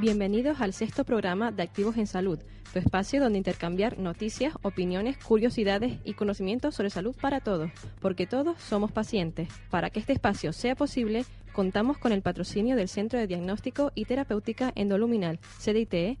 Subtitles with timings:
[0.00, 2.38] Bienvenidos al sexto programa de Activos en Salud,
[2.72, 8.58] tu espacio donde intercambiar noticias, opiniones, curiosidades y conocimientos sobre salud para todos, porque todos
[8.60, 9.48] somos pacientes.
[9.70, 14.04] Para que este espacio sea posible, contamos con el patrocinio del Centro de Diagnóstico y
[14.04, 16.16] Terapéutica Endoluminal, CDITE,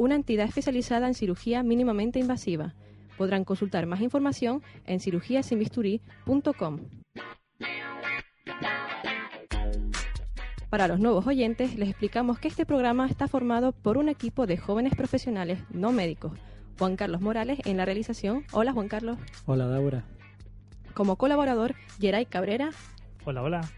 [0.00, 2.74] una entidad especializada en cirugía mínimamente invasiva.
[3.18, 6.80] Podrán consultar más información en cirugiasinbisturí.com.
[10.70, 14.56] Para los nuevos oyentes, les explicamos que este programa está formado por un equipo de
[14.56, 16.32] jóvenes profesionales no médicos.
[16.78, 18.44] Juan Carlos Morales en la realización.
[18.52, 19.18] Hola, Juan Carlos.
[19.44, 20.04] Hola, Daura.
[20.94, 22.70] Como colaborador, Geray Cabrera.
[23.26, 23.70] Hola, hola.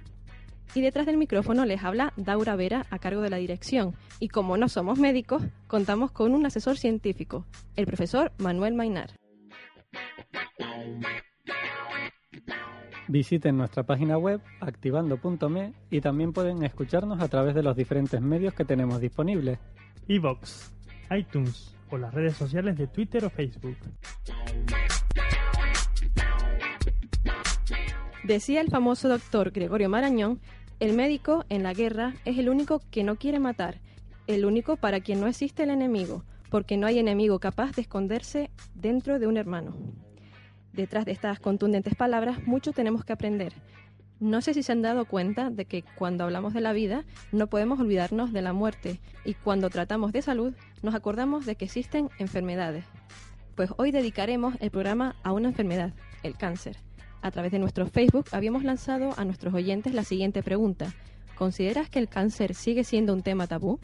[0.74, 3.94] Y detrás del micrófono les habla Daura Vera a cargo de la dirección.
[4.20, 7.44] Y como no somos médicos, contamos con un asesor científico,
[7.76, 9.10] el profesor Manuel Mainar.
[13.08, 18.54] Visiten nuestra página web activando.me y también pueden escucharnos a través de los diferentes medios
[18.54, 19.58] que tenemos disponibles.
[20.08, 20.72] iVox,
[21.10, 23.76] iTunes o las redes sociales de Twitter o Facebook.
[28.24, 30.40] Decía el famoso doctor Gregorio Marañón,
[30.82, 33.78] el médico en la guerra es el único que no quiere matar,
[34.26, 38.50] el único para quien no existe el enemigo, porque no hay enemigo capaz de esconderse
[38.74, 39.76] dentro de un hermano.
[40.72, 43.52] Detrás de estas contundentes palabras, mucho tenemos que aprender.
[44.18, 47.46] No sé si se han dado cuenta de que cuando hablamos de la vida no
[47.46, 50.52] podemos olvidarnos de la muerte y cuando tratamos de salud
[50.82, 52.86] nos acordamos de que existen enfermedades.
[53.54, 55.92] Pues hoy dedicaremos el programa a una enfermedad,
[56.24, 56.76] el cáncer.
[57.22, 60.92] A través de nuestro Facebook habíamos lanzado a nuestros oyentes la siguiente pregunta.
[61.36, 63.80] ¿Consideras que el cáncer sigue siendo un tema tabú?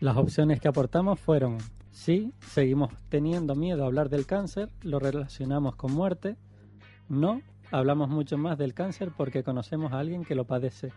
[0.00, 1.58] Las opciones que aportamos fueron
[1.96, 6.36] Sí, seguimos teniendo miedo a hablar del cáncer, lo relacionamos con muerte.
[7.08, 10.92] No, hablamos mucho más del cáncer porque conocemos a alguien que lo padece.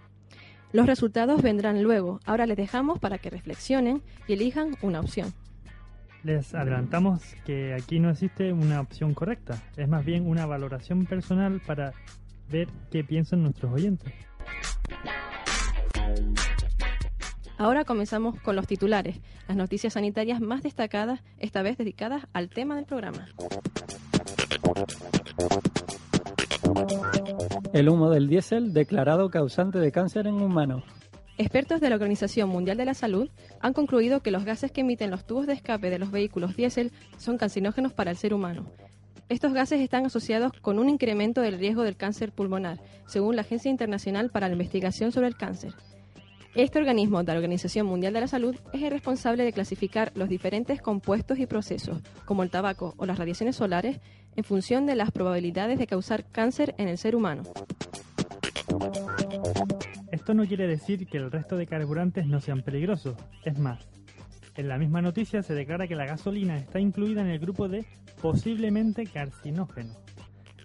[0.73, 2.19] Los resultados vendrán luego.
[2.25, 5.33] Ahora les dejamos para que reflexionen y elijan una opción.
[6.23, 11.61] Les adelantamos que aquí no existe una opción correcta, es más bien una valoración personal
[11.65, 11.93] para
[12.51, 14.13] ver qué piensan nuestros oyentes.
[17.57, 22.75] Ahora comenzamos con los titulares, las noticias sanitarias más destacadas, esta vez dedicadas al tema
[22.75, 23.27] del programa.
[27.73, 30.83] El humo del diésel declarado causante de cáncer en humanos.
[31.39, 33.29] Expertos de la Organización Mundial de la Salud
[33.61, 36.91] han concluido que los gases que emiten los tubos de escape de los vehículos diésel
[37.17, 38.69] son cancinógenos para el ser humano.
[39.29, 43.71] Estos gases están asociados con un incremento del riesgo del cáncer pulmonar, según la Agencia
[43.71, 45.75] Internacional para la Investigación sobre el Cáncer.
[46.55, 50.27] Este organismo de la Organización Mundial de la Salud es el responsable de clasificar los
[50.27, 54.01] diferentes compuestos y procesos, como el tabaco o las radiaciones solares,
[54.35, 57.43] en función de las probabilidades de causar cáncer en el ser humano.
[60.29, 63.87] Esto no quiere decir que el resto de carburantes no sean peligrosos, es más,
[64.55, 67.83] en la misma noticia se declara que la gasolina está incluida en el grupo de
[68.21, 69.95] posiblemente carcinógeno.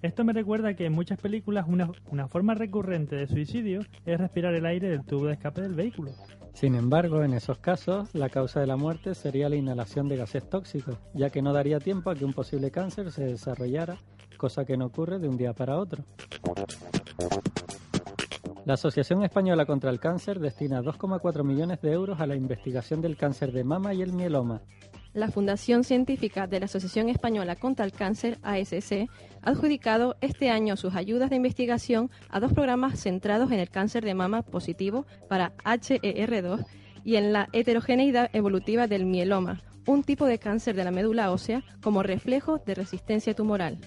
[0.02, 4.52] Esto me recuerda que en muchas películas una, una, forma recurrente de suicidio es respirar
[4.52, 6.10] el aire del tubo de escape del vehículo.
[6.52, 10.46] Sin embargo, en esos casos, la causa de la muerte sería la inhalación de gases
[10.46, 13.96] tóxicos, ya que no daría tiempo a que un posible cáncer se desarrollara,
[14.36, 16.04] cosa que no ocurre de un día para otro.
[18.64, 23.16] La Asociación Española contra el Cáncer destina 2,4 millones de euros a la investigación del
[23.16, 24.62] cáncer de mama y el mieloma,
[25.14, 29.08] la Fundación Científica de la Asociación Española contra el Cáncer, ASC,
[29.42, 34.04] ha adjudicado este año sus ayudas de investigación a dos programas centrados en el cáncer
[34.04, 36.66] de mama positivo para HER2
[37.04, 41.62] y en la heterogeneidad evolutiva del mieloma, un tipo de cáncer de la médula ósea
[41.80, 43.78] como reflejo de resistencia tumoral.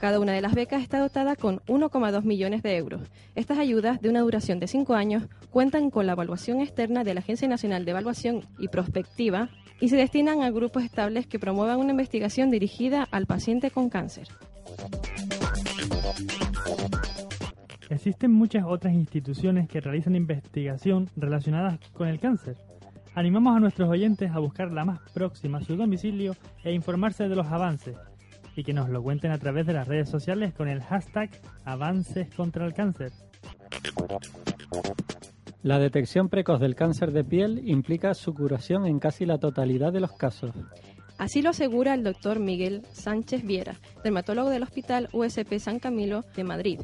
[0.00, 3.02] Cada una de las becas está dotada con 1,2 millones de euros.
[3.34, 7.20] Estas ayudas, de una duración de cinco años, cuentan con la evaluación externa de la
[7.20, 11.90] Agencia Nacional de Evaluación y Prospectiva, y se destinan a grupos estables que promuevan una
[11.90, 14.28] investigación dirigida al paciente con cáncer.
[17.90, 22.56] Existen muchas otras instituciones que realizan investigación relacionadas con el cáncer.
[23.14, 27.36] Animamos a nuestros oyentes a buscar la más próxima a su domicilio e informarse de
[27.36, 27.96] los avances
[28.56, 31.30] y que nos lo cuenten a través de las redes sociales con el hashtag
[31.64, 33.12] Avances contra el Cáncer.
[35.62, 40.00] La detección precoz del cáncer de piel implica su curación en casi la totalidad de
[40.00, 40.52] los casos.
[41.18, 46.44] Así lo asegura el doctor Miguel Sánchez Viera, dermatólogo del Hospital USP San Camilo de
[46.44, 46.80] Madrid,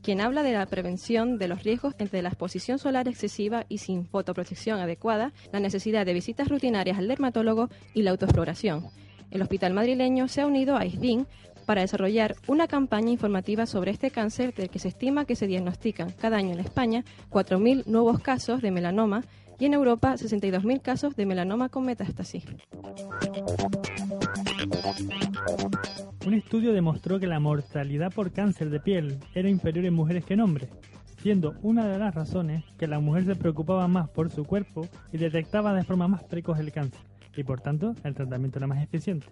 [0.00, 4.06] quien habla de la prevención de los riesgos entre la exposición solar excesiva y sin
[4.06, 8.86] fotoprotección adecuada, la necesidad de visitas rutinarias al dermatólogo y la autoexploración.
[9.30, 11.26] El hospital madrileño se ha unido a ISDIN
[11.66, 16.10] para desarrollar una campaña informativa sobre este cáncer del que se estima que se diagnostican
[16.20, 19.22] cada año en España 4.000 nuevos casos de melanoma
[19.58, 22.44] y en Europa 62.000 casos de melanoma con metástasis.
[26.26, 30.34] Un estudio demostró que la mortalidad por cáncer de piel era inferior en mujeres que
[30.34, 30.70] en hombres,
[31.22, 35.18] siendo una de las razones que la mujer se preocupaba más por su cuerpo y
[35.18, 37.00] detectaba de forma más precoz el cáncer,
[37.36, 39.26] y por tanto el tratamiento era más eficiente.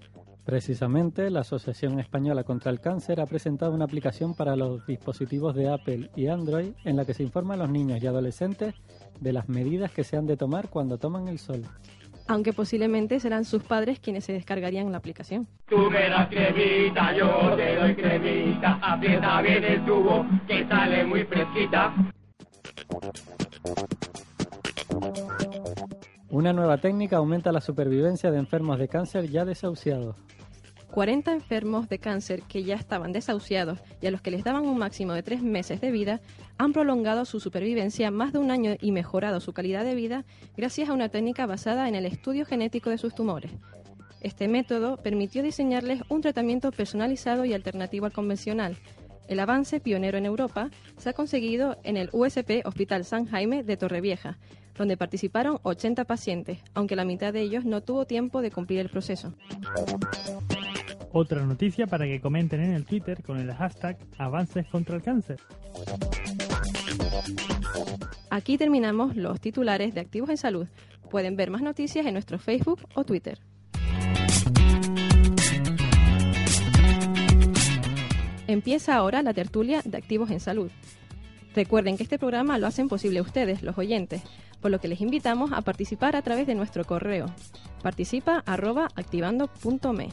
[0.49, 5.69] Precisamente, la Asociación Española contra el Cáncer ha presentado una aplicación para los dispositivos de
[5.69, 8.75] Apple y Android en la que se informa a los niños y adolescentes
[9.21, 11.65] de las medidas que se han de tomar cuando toman el sol.
[12.29, 15.47] Aunque posiblemente serán sus padres quienes se descargarían la aplicación.
[15.67, 21.25] Tú me das cremita, yo te doy cremita, aprieta bien el tubo que sale muy
[21.25, 21.95] fresquita.
[26.31, 30.15] Una nueva técnica aumenta la supervivencia de enfermos de cáncer ya desahuciados.
[30.91, 34.77] 40 enfermos de cáncer que ya estaban desahuciados y a los que les daban un
[34.77, 36.21] máximo de tres meses de vida
[36.59, 40.91] han prolongado su supervivencia más de un año y mejorado su calidad de vida gracias
[40.91, 43.51] a una técnica basada en el estudio genético de sus tumores.
[44.21, 48.77] Este método permitió diseñarles un tratamiento personalizado y alternativo al convencional.
[49.29, 53.77] El avance pionero en Europa se ha conseguido en el USP Hospital San Jaime de
[53.77, 54.39] Torrevieja,
[54.79, 58.89] donde participaron 80 pacientes, aunque la mitad de ellos no tuvo tiempo de cumplir el
[58.89, 59.35] proceso.
[61.13, 65.41] Otra noticia para que comenten en el Twitter con el hashtag Avances contra el Cáncer.
[68.31, 70.67] Aquí terminamos los titulares de Activos en Salud.
[71.11, 73.39] Pueden ver más noticias en nuestro Facebook o Twitter.
[78.47, 80.71] Empieza ahora la tertulia de Activos en Salud.
[81.55, 84.23] Recuerden que este programa lo hacen posible ustedes, los oyentes,
[84.61, 87.27] por lo que les invitamos a participar a través de nuestro correo
[87.83, 90.09] participa activando.me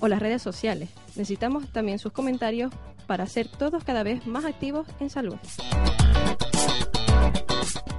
[0.00, 0.90] o las redes sociales.
[1.08, 2.72] Necesitamos también sus comentarios
[3.06, 5.36] para ser todos cada vez más activos en salud.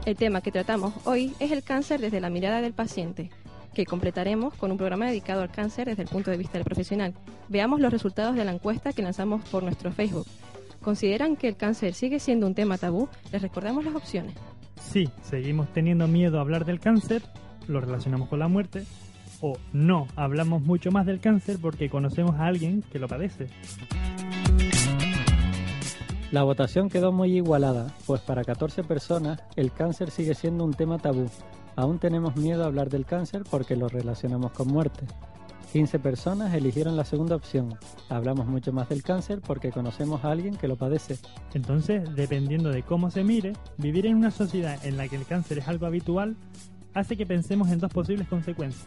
[0.06, 3.30] El tema que tratamos hoy es el cáncer desde la mirada del paciente,
[3.74, 7.14] que completaremos con un programa dedicado al cáncer desde el punto de vista del profesional.
[7.48, 10.28] Veamos los resultados de la encuesta que lanzamos por nuestro Facebook.
[10.82, 13.08] ¿Consideran que el cáncer sigue siendo un tema tabú?
[13.32, 14.36] Les recordamos las opciones.
[14.92, 17.24] Sí, seguimos teniendo miedo a hablar del cáncer,
[17.68, 18.84] lo relacionamos con la muerte,
[19.42, 23.48] o no, hablamos mucho más del cáncer porque conocemos a alguien que lo padece.
[26.32, 30.98] La votación quedó muy igualada, pues para 14 personas el cáncer sigue siendo un tema
[30.98, 31.30] tabú.
[31.76, 35.06] Aún tenemos miedo a hablar del cáncer porque lo relacionamos con muerte.
[35.74, 37.80] 15 personas eligieron la segunda opción.
[38.08, 41.18] Hablamos mucho más del cáncer porque conocemos a alguien que lo padece.
[41.56, 45.58] Entonces, dependiendo de cómo se mire, vivir en una sociedad en la que el cáncer
[45.58, 46.36] es algo habitual
[46.94, 48.86] hace que pensemos en dos posibles consecuencias.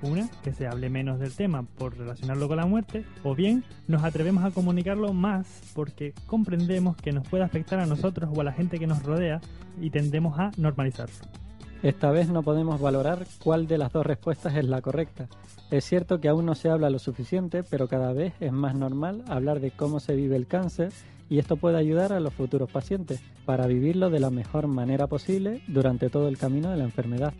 [0.00, 4.02] Una, que se hable menos del tema por relacionarlo con la muerte, o bien nos
[4.02, 8.52] atrevemos a comunicarlo más porque comprendemos que nos puede afectar a nosotros o a la
[8.52, 9.42] gente que nos rodea
[9.78, 11.47] y tendemos a normalizarlo.
[11.82, 15.28] Esta vez no podemos valorar cuál de las dos respuestas es la correcta.
[15.70, 19.22] Es cierto que aún no se habla lo suficiente, pero cada vez es más normal
[19.28, 20.90] hablar de cómo se vive el cáncer
[21.30, 25.62] y esto puede ayudar a los futuros pacientes para vivirlo de la mejor manera posible
[25.68, 27.32] durante todo el camino de la enfermedad.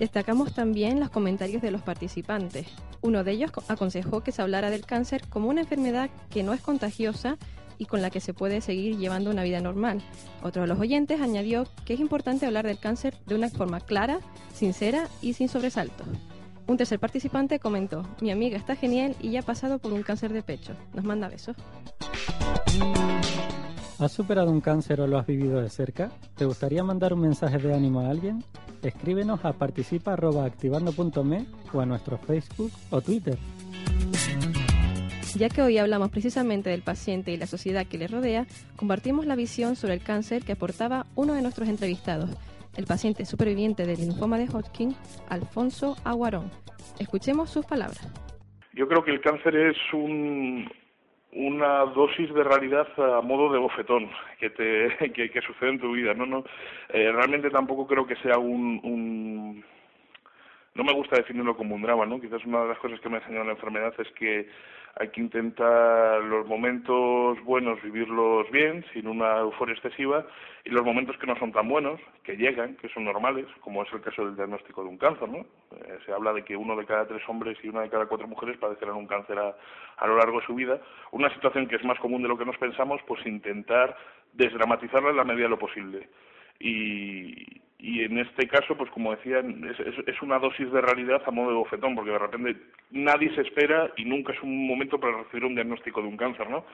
[0.00, 2.66] Destacamos también los comentarios de los participantes.
[3.00, 6.60] Uno de ellos aconsejó que se hablara del cáncer como una enfermedad que no es
[6.60, 7.36] contagiosa
[7.78, 10.02] y con la que se puede seguir llevando una vida normal.
[10.42, 14.20] Otro de los oyentes añadió que es importante hablar del cáncer de una forma clara,
[14.52, 16.06] sincera y sin sobresaltos.
[16.66, 20.32] Un tercer participante comentó, mi amiga está genial y ya ha pasado por un cáncer
[20.32, 20.74] de pecho.
[20.92, 21.56] Nos manda besos.
[23.98, 26.12] ¿Has superado un cáncer o lo has vivido de cerca?
[26.36, 28.44] ¿Te gustaría mandar un mensaje de ánimo a alguien?
[28.82, 33.38] Escríbenos a participa.activando.me o a nuestro Facebook o Twitter.
[35.36, 39.36] Ya que hoy hablamos precisamente del paciente y la sociedad que le rodea, compartimos la
[39.36, 42.30] visión sobre el cáncer que aportaba uno de nuestros entrevistados,
[42.76, 44.94] el paciente superviviente del linfoma de Hodgkin,
[45.28, 46.50] Alfonso Aguarón.
[46.98, 48.00] Escuchemos sus palabras.
[48.72, 50.70] Yo creo que el cáncer es un,
[51.32, 56.14] una dosis de realidad a modo de bofetón que te que, sucede en tu vida
[56.14, 56.44] no no
[56.88, 59.64] eh, realmente tampoco creo que sea un, un
[60.74, 63.16] no me gusta definirlo como un drama no quizás una de las cosas que me
[63.16, 64.48] ha enseñado la enfermedad es que
[65.00, 70.26] hay que intentar los momentos buenos vivirlos bien, sin una euforia excesiva,
[70.64, 73.92] y los momentos que no son tan buenos, que llegan, que son normales, como es
[73.92, 75.38] el caso del diagnóstico de un cáncer, ¿no?
[75.38, 78.26] Eh, se habla de que uno de cada tres hombres y una de cada cuatro
[78.26, 79.56] mujeres padecerán un cáncer a,
[79.98, 80.80] a lo largo de su vida.
[81.12, 83.96] Una situación que es más común de lo que nos pensamos, pues intentar
[84.32, 86.08] desdramatizarla en la medida de lo posible.
[86.58, 87.46] Y,
[87.80, 91.56] y en este caso, pues como decía, es, una dosis de realidad a modo de
[91.56, 92.56] bofetón, porque de repente
[92.90, 96.50] nadie se espera y nunca es un momento para recibir un diagnóstico de un cáncer,
[96.50, 96.64] ¿no?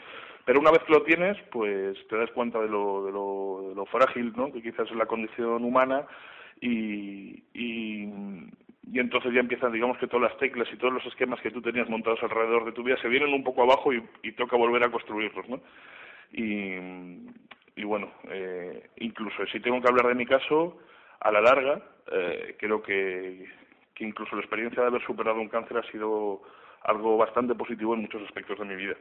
[0.47, 3.75] Pero una vez que lo tienes, pues te das cuenta de lo, de lo, de
[3.75, 4.51] lo frágil, ¿no?
[4.51, 6.07] Que quizás es la condición humana
[6.63, 8.09] y, y,
[8.91, 11.61] y entonces ya empiezan, digamos que todas las teclas y todos los esquemas que tú
[11.61, 14.83] tenías montados alrededor de tu vida se vienen un poco abajo y, y toca volver
[14.83, 15.61] a construirlos, ¿no?
[16.33, 16.77] Y,
[17.77, 20.79] y bueno, eh, incluso si tengo que hablar de mi caso,
[21.25, 23.47] a la larga, eh, creo que,
[23.95, 26.43] que incluso la experiencia de haber superado un cáncer ha sido
[26.83, 28.95] algo bastante positivo en muchos aspectos de mi vida.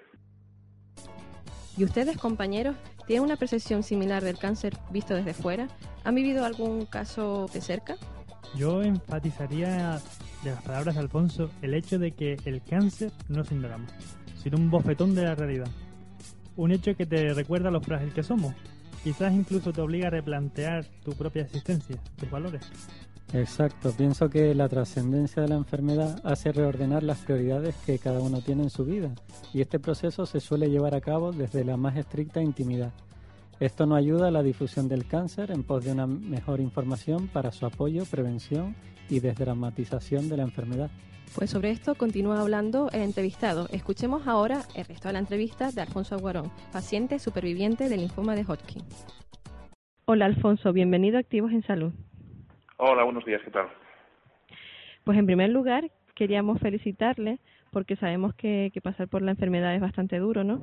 [1.78, 2.78] ¿Y ustedes, compañeros,
[3.08, 5.68] tienen una percepción similar del cáncer visto desde fuera?
[6.06, 7.96] ¿Han vivido algún caso de cerca?
[8.56, 10.00] Yo enfatizaría
[10.44, 13.88] de las palabras de Alfonso el hecho de que el cáncer no es un drama,
[14.36, 15.68] sino un bofetón de la realidad.
[16.56, 18.54] Un hecho que te recuerda lo frágil que somos
[19.04, 22.62] quizás incluso te obliga a replantear tu propia existencia, tus valores.
[23.34, 28.42] Exacto, pienso que la trascendencia de la enfermedad hace reordenar las prioridades que cada uno
[28.42, 29.10] tiene en su vida
[29.54, 32.92] y este proceso se suele llevar a cabo desde la más estricta intimidad.
[33.60, 37.52] Esto no ayuda a la difusión del cáncer en pos de una mejor información para
[37.52, 38.76] su apoyo, prevención
[39.10, 40.92] y desdramatización de la enfermedad.
[41.36, 43.68] Pues sobre esto continúa hablando el entrevistado.
[43.72, 48.44] Escuchemos ahora el resto de la entrevista de Alfonso Aguarón, paciente superviviente del linfoma de
[48.44, 48.84] Hodgkin.
[50.06, 51.92] Hola Alfonso, bienvenido a Activos en Salud.
[52.78, 53.68] Hola, buenos días, ¿qué tal?
[55.04, 57.40] Pues en primer lugar, queríamos felicitarle
[57.74, 60.62] porque sabemos que, pasar por la enfermedad es bastante duro, ¿no?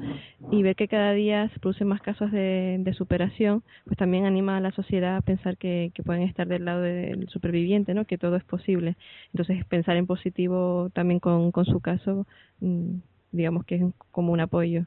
[0.51, 4.61] Y ver que cada día se producen más casos de, superación, pues también anima a
[4.61, 8.07] la sociedad a pensar que, pueden estar del lado del superviviente, ¿no?
[8.07, 8.97] Que todo es posible.
[9.35, 12.27] Entonces, pensar en positivo también con, con su caso,
[12.61, 12.95] mm,
[13.33, 14.85] digamos que es como un apoyo.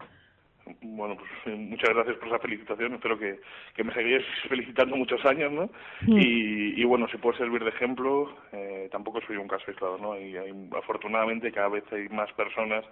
[0.82, 2.94] Bueno, pues eh, muchas gracias por esa felicitación.
[2.94, 3.40] Espero que,
[3.76, 5.70] que me seguís felicitando muchos años, ¿no?
[6.02, 6.18] Mm.
[6.18, 10.20] Y, y, bueno, si puede servir de ejemplo, eh, tampoco soy un caso aislado, ¿no?
[10.20, 12.86] Y hay, afortunadamente cada vez hay más personas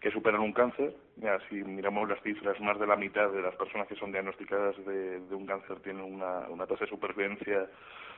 [0.00, 0.94] que superan un cáncer.
[1.16, 4.76] Ya, si miramos las cifras, más de la mitad de las personas que son diagnosticadas
[4.84, 7.66] de, de un cáncer tienen una, una tasa de supervivencia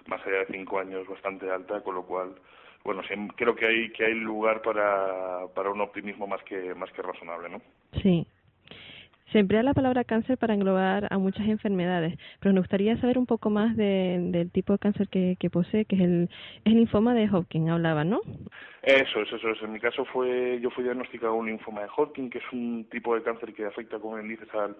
[0.07, 2.35] más allá de cinco años bastante alta, con lo cual
[2.85, 6.93] bueno, sí, creo que hay que hay lugar para, para un optimismo más que más
[6.93, 7.63] que razonable, ¿no?
[8.03, 8.27] Sí,
[9.35, 13.27] se emplea la palabra cáncer para englobar a muchas enfermedades, pero me gustaría saber un
[13.27, 16.31] poco más del tipo de cáncer que, posee, que es el,
[16.65, 18.21] el linfoma de Hodgkin, hablaba, ¿no?
[18.83, 19.61] Eso es, eso es.
[19.61, 23.13] En mi caso fue, yo fui diagnosticado un linfoma de Hodgkin, que es un tipo
[23.17, 24.77] de cáncer que afecta, como bien dices, al,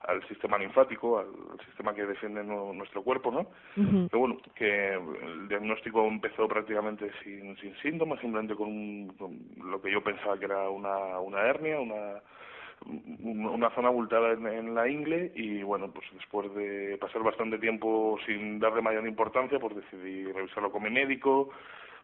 [0.00, 1.26] al sistema linfático, al,
[1.66, 3.46] sistema que defiende nuestro cuerpo, ¿no?
[3.74, 9.38] Pero bueno, que el diagnóstico empezó prácticamente sin, sin síntomas, simplemente con, con,
[9.70, 12.22] lo que yo pensaba que era una, una hernia, una
[12.86, 18.58] una zona abultada en, la ingle y bueno, pues después de pasar bastante tiempo sin
[18.58, 21.50] darle mayor importancia, pues decidí revisarlo con mi médico,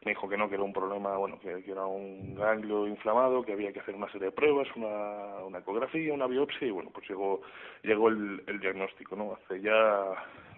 [0.05, 3.53] me dijo que no, que era un problema, bueno, que, era un ganglio inflamado, que
[3.53, 7.09] había que hacer una serie de pruebas, una, una ecografía, una biopsia y bueno, pues
[7.09, 7.41] llegó,
[7.83, 9.35] llegó el, el diagnóstico, ¿no?
[9.35, 10.05] Hace ya,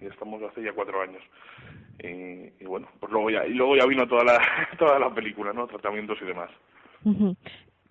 [0.00, 1.23] ya estamos hace ya cuatro años.
[2.02, 4.40] Y, y, bueno, pues luego ya, y luego ya vino toda la,
[4.78, 5.66] toda la película, ¿no?
[5.66, 6.50] Tratamientos y demás.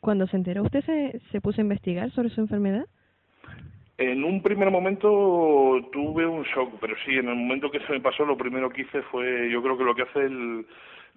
[0.05, 2.85] Cuando se enteró, ¿usted se, se puso a investigar sobre su enfermedad?
[3.97, 5.09] En un primer momento
[5.91, 8.83] tuve un shock, pero sí, en el momento que se me pasó, lo primero que
[8.83, 10.67] hice fue, yo creo que lo que hace el,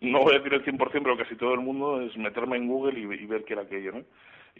[0.00, 2.98] no voy a decir el 100%, pero casi todo el mundo, es meterme en Google
[2.98, 4.04] y, y ver qué era aquello, ¿no?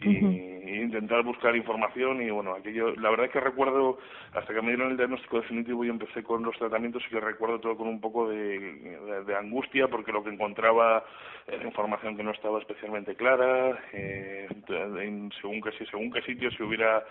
[0.01, 3.97] Y, intentar buscar información y bueno, aquello, la verdad es que recuerdo,
[4.33, 7.59] hasta que me dieron el diagnóstico definitivo y empecé con los tratamientos y que recuerdo
[7.59, 8.59] todo con un poco de,
[9.25, 11.03] de, angustia porque lo que encontraba
[11.47, 14.47] era información que no estaba especialmente clara, eh,
[15.41, 17.03] según qué según qué sitio si hubiera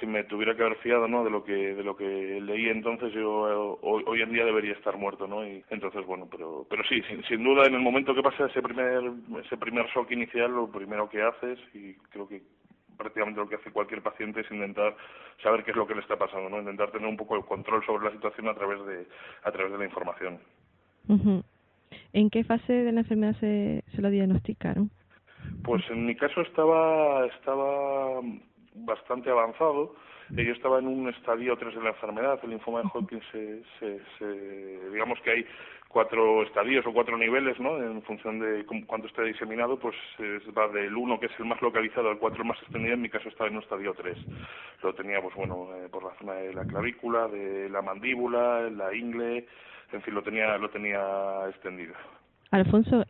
[0.00, 3.12] si me tuviera que haber fiado no de lo que de lo que leí entonces
[3.12, 7.02] yo hoy, hoy en día debería estar muerto no y entonces bueno pero pero sí
[7.02, 9.02] sin, sin duda en el momento que pasa ese primer
[9.44, 12.42] ese primer shock inicial lo primero que haces y creo que
[12.96, 14.96] prácticamente lo que hace cualquier paciente es intentar
[15.42, 17.84] saber qué es lo que le está pasando no intentar tener un poco el control
[17.84, 19.06] sobre la situación a través de
[19.44, 20.38] a través de la información.
[22.12, 24.90] ¿En qué fase de la enfermedad se, se lo diagnosticaron?
[25.64, 28.20] Pues en mi caso estaba estaba
[28.74, 29.94] bastante avanzado.
[30.30, 34.90] Yo estaba en un estadio 3 de la enfermedad, el linfoma de Hodgkin se, se,
[34.90, 35.46] digamos que hay
[35.88, 37.76] cuatro estadios o cuatro niveles, ¿no?
[37.76, 39.94] En función de cuánto esté diseminado, pues
[40.56, 42.94] va del 1, que es el más localizado, al 4 más extendido.
[42.94, 44.16] En mi caso estaba en un estadio 3.
[44.82, 48.94] Lo tenía, pues bueno, eh, por la zona de la clavícula, de la mandíbula, la
[48.94, 49.46] ingle,
[49.92, 51.94] en fin, lo tenía, lo tenía extendido.
[52.50, 53.04] Alfonso,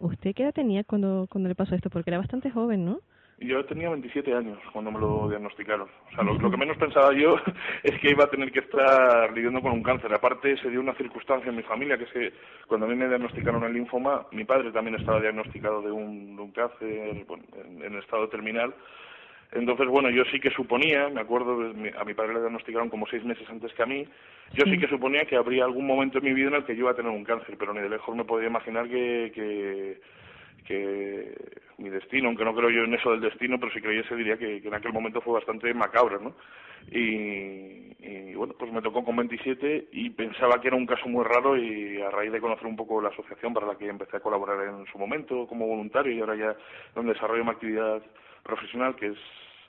[0.00, 1.90] ¿usted qué edad tenía cuando, cuando le pasó esto?
[1.90, 3.00] Porque era bastante joven, ¿no?
[3.40, 5.88] Yo tenía 27 años cuando me lo diagnosticaron.
[6.10, 7.36] O sea, lo, que menos pensaba yo
[7.84, 10.12] es que iba a tener que estar lidiando con un cáncer.
[10.12, 12.32] Aparte, se dio una circunstancia en mi familia, que es que
[12.66, 16.88] cuando a mí me diagnosticaron el linfoma, mi padre también estaba diagnosticado de un, cáncer
[16.88, 18.74] en, en estado terminal.
[19.52, 23.24] Entonces, bueno, yo sí que suponía, me acuerdo, a mi padre le diagnosticaron como seis
[23.24, 24.06] meses antes que a mí,
[24.52, 26.80] yo sí, que suponía que habría algún momento en mi vida en el que yo
[26.80, 30.00] iba a tener un cáncer, pero ni de lejos me podía imaginar que, que,
[30.66, 31.34] que
[31.78, 34.58] mi destino, aunque no creo yo en eso del destino, pero si creyese diría que,
[34.58, 36.34] en aquel momento fue bastante macabro, ¿no?
[36.90, 41.24] Y, y, bueno, pues me tocó con 27 y pensaba que era un caso muy
[41.24, 44.20] raro y a raíz de conocer un poco la asociación para la que empecé a
[44.20, 46.56] colaborar en su momento como voluntario y ahora ya
[46.94, 48.02] donde desarrollo mi actividad
[48.42, 49.18] profesional que es,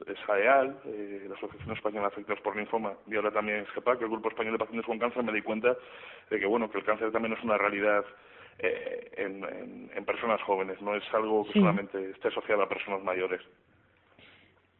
[0.08, 4.02] es AEAL, eh, la Asociación Española de Afectados por Linfoma, y ahora también es GEPAC,
[4.02, 5.76] el Grupo Español de Pacientes con Cáncer, me di cuenta
[6.30, 8.06] de que bueno que el cáncer también es una realidad
[8.60, 13.42] eh, en, en, personas jóvenes, no es algo que solamente esté asociado a personas mayores.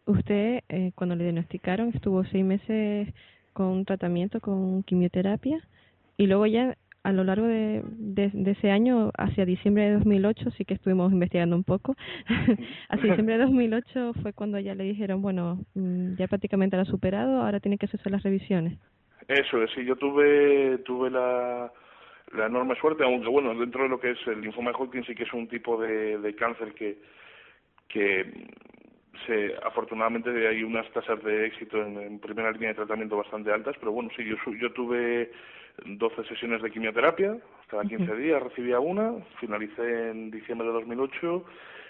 [0.06, 3.14] Usted, eh, cuando le diagnosticaron, estuvo seis meses
[3.54, 5.62] con tratamiento, con quimioterapia,
[6.18, 10.66] y luego ya a lo largo de, de, ese año, hacia diciembre de 2008, sí
[10.66, 11.96] que estuvimos investigando un poco.
[12.90, 16.86] hacia diciembre de 2008 fue cuando ya le dijeron, bueno, mm, ya prácticamente lo ha
[16.86, 18.78] superado, ahora tiene que hacerse las revisiones.
[19.28, 21.72] Eso es, sí, yo tuve, tuve la,
[22.34, 25.16] la enorme suerte, aunque bueno, dentro de lo que es el linfoma de Hodgkin sí
[25.16, 26.98] que es un tipo de, de cáncer que,
[27.88, 28.48] que
[29.26, 33.92] se, afortunadamente hay unas tasas de éxito en, primera línea de tratamiento bastante altas, pero
[33.92, 35.32] bueno, sí, yo, yo tuve
[35.86, 41.46] 12 sesiones de quimioterapia, cada 15 días recibía una, finalicé en diciembre de 2008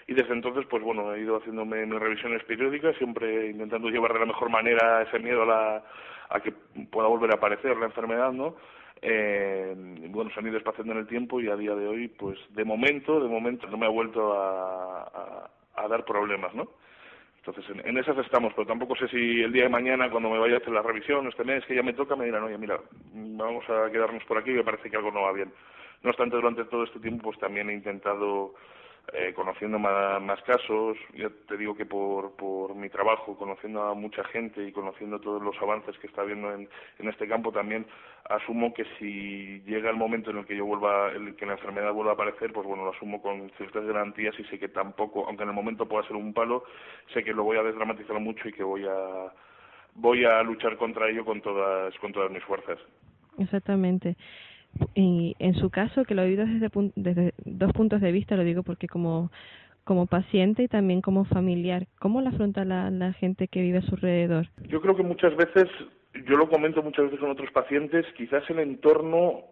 [0.08, 4.20] y desde entonces, pues bueno, he ido haciéndome mis revisiones periódicas, siempre intentando llevar de
[4.20, 5.84] la mejor manera ese miedo a, la,
[6.30, 6.52] a que
[6.90, 8.56] pueda volver a aparecer la enfermedad, ¿no?
[9.02, 9.74] Eh,
[10.10, 12.64] bueno, se han ido espaciando en el tiempo y a día de hoy, pues de
[12.64, 16.68] momento, de momento no me ha vuelto a, a, dar problemas, ¿no?
[17.38, 20.56] Entonces, en, esas estamos, pero tampoco sé si el día de mañana, cuando me vaya
[20.56, 22.78] a hacer la revisión, este mes que ya me toca, me dirán, oye, mira,
[23.14, 25.50] vamos a quedarnos por aquí, me parece que algo no va bien.
[26.02, 28.54] No obstante, durante todo este tiempo, pues también he intentado
[29.12, 34.22] eh, conociendo más, casos, ya te digo que por, por mi trabajo, conociendo a mucha
[34.24, 37.86] gente y conociendo todos los avances que está habiendo en, en este campo, también
[38.28, 41.92] asumo que si llega el momento en el que yo vuelva, el que la enfermedad
[41.92, 45.42] vuelva a aparecer, pues bueno, lo asumo con ciertas garantías y sé que tampoco, aunque
[45.42, 46.64] en el momento pueda ser un palo,
[47.12, 49.32] sé que lo voy a desdramatizar mucho y que voy a
[49.94, 52.78] voy a luchar contra ello con todas con todas mis fuerzas.
[53.38, 54.16] Exactamente
[54.94, 58.44] y en su caso, que lo he oído desde, desde dos puntos de vista, lo
[58.44, 59.30] digo porque como,
[59.84, 63.82] como paciente y también como familiar, ¿cómo la afronta la, la gente que vive a
[63.82, 64.48] su alrededor?
[64.68, 65.68] Yo creo que muchas veces,
[66.26, 69.44] yo lo comento muchas veces con otros pacientes, quizás el entorno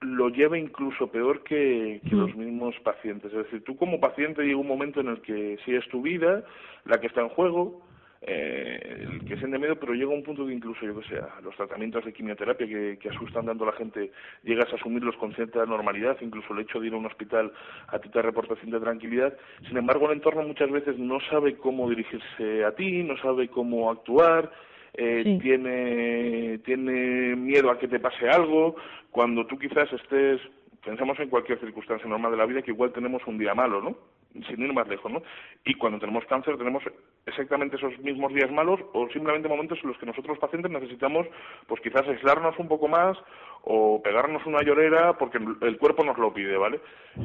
[0.00, 3.32] lo lleva incluso peor que, que los mismos pacientes.
[3.32, 6.44] Es decir, tú como paciente llega un momento en el que si es tu vida
[6.84, 7.82] la que está en juego,
[8.22, 12.04] eh, el que miedo, pero llega un punto de incluso, yo que sé, los tratamientos
[12.04, 14.10] de quimioterapia que, que asustan tanto a la gente,
[14.42, 17.52] llegas a asumirlos con cierta normalidad, incluso el hecho de ir a un hospital
[17.86, 19.36] a ti te reporta cierta tranquilidad.
[19.68, 23.90] Sin embargo, el entorno muchas veces no sabe cómo dirigirse a ti, no sabe cómo
[23.90, 24.50] actuar,
[24.94, 28.76] eh, tiene, tiene miedo a que te pase algo,
[29.10, 30.40] cuando tú quizás estés
[30.84, 33.96] pensamos en cualquier circunstancia normal de la vida que igual tenemos un día malo, ¿no?
[34.46, 35.22] Sin ir más lejos, ¿no?
[35.64, 36.82] Y cuando tenemos cáncer tenemos
[37.26, 41.26] exactamente esos mismos días malos o simplemente momentos en los que nosotros los pacientes necesitamos,
[41.66, 43.16] pues quizás aislarnos un poco más
[43.62, 46.80] o pegarnos una llorera porque el cuerpo nos lo pide, ¿vale?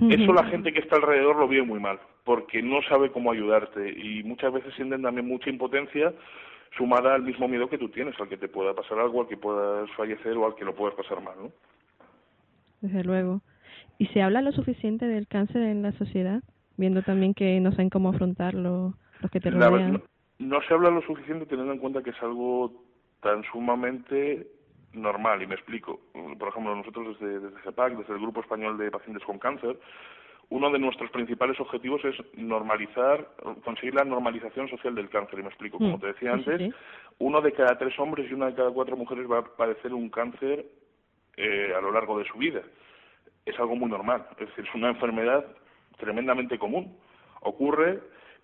[0.09, 3.89] Eso la gente que está alrededor lo vive muy mal, porque no sabe cómo ayudarte
[3.89, 6.13] y muchas veces sienten también mucha impotencia
[6.77, 9.37] sumada al mismo miedo que tú tienes, al que te pueda pasar algo, al que
[9.37, 11.51] puedas fallecer o al que lo puedas pasar mal, ¿no?
[12.81, 13.41] Desde luego.
[13.97, 16.41] ¿Y se habla lo suficiente del cáncer en la sociedad?
[16.77, 20.01] Viendo también que no saben cómo afrontarlo los que te rodean.
[20.39, 22.73] no, se habla lo suficiente teniendo en cuenta que es algo
[23.21, 24.47] tan sumamente
[24.93, 25.99] normal, y me explico.
[26.37, 29.79] Por ejemplo, nosotros desde, desde CEPAC, desde el Grupo Español de Pacientes con Cáncer,
[30.49, 33.27] uno de nuestros principales objetivos es normalizar,
[33.63, 35.39] conseguir la normalización social del cáncer.
[35.39, 36.73] Y me explico, como mm, te decía antes,
[37.19, 40.09] uno de cada tres hombres y una de cada cuatro mujeres va a padecer un
[40.09, 40.65] cáncer
[41.37, 42.61] eh, a lo largo de su vida
[43.45, 45.45] es algo muy normal, es decir, es una enfermedad
[45.97, 46.97] tremendamente común.
[47.41, 47.99] Ocurre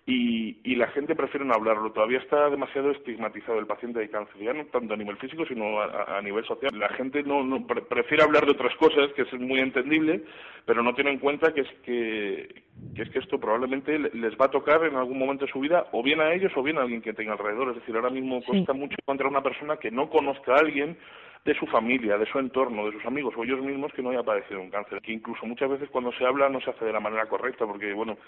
[0.06, 1.92] y, y, la gente prefiere no hablarlo.
[1.92, 5.80] Todavía está demasiado estigmatizado el paciente de cáncer, ya no tanto a nivel físico, sino
[5.80, 6.76] a, nivel social.
[6.78, 10.24] La gente no, no prefiere hablar de otras cosas, que es muy entendible,
[10.64, 12.62] pero no tiene en cuenta que es que,
[12.96, 15.86] que es que esto probablemente les va a tocar en algún momento de su vida,
[15.92, 17.68] o bien a ellos o bien a alguien que tenga alrededor.
[17.68, 20.96] Es decir, ahora mismo cuesta mucho encontrar una persona que no conozca a alguien
[21.44, 24.22] de su familia, de su entorno, de sus amigos o ellos mismos que no haya
[24.22, 25.00] padecido un cáncer.
[25.00, 27.92] Que incluso muchas veces cuando se habla no se hace de la manera correcta, porque
[27.94, 28.18] bueno,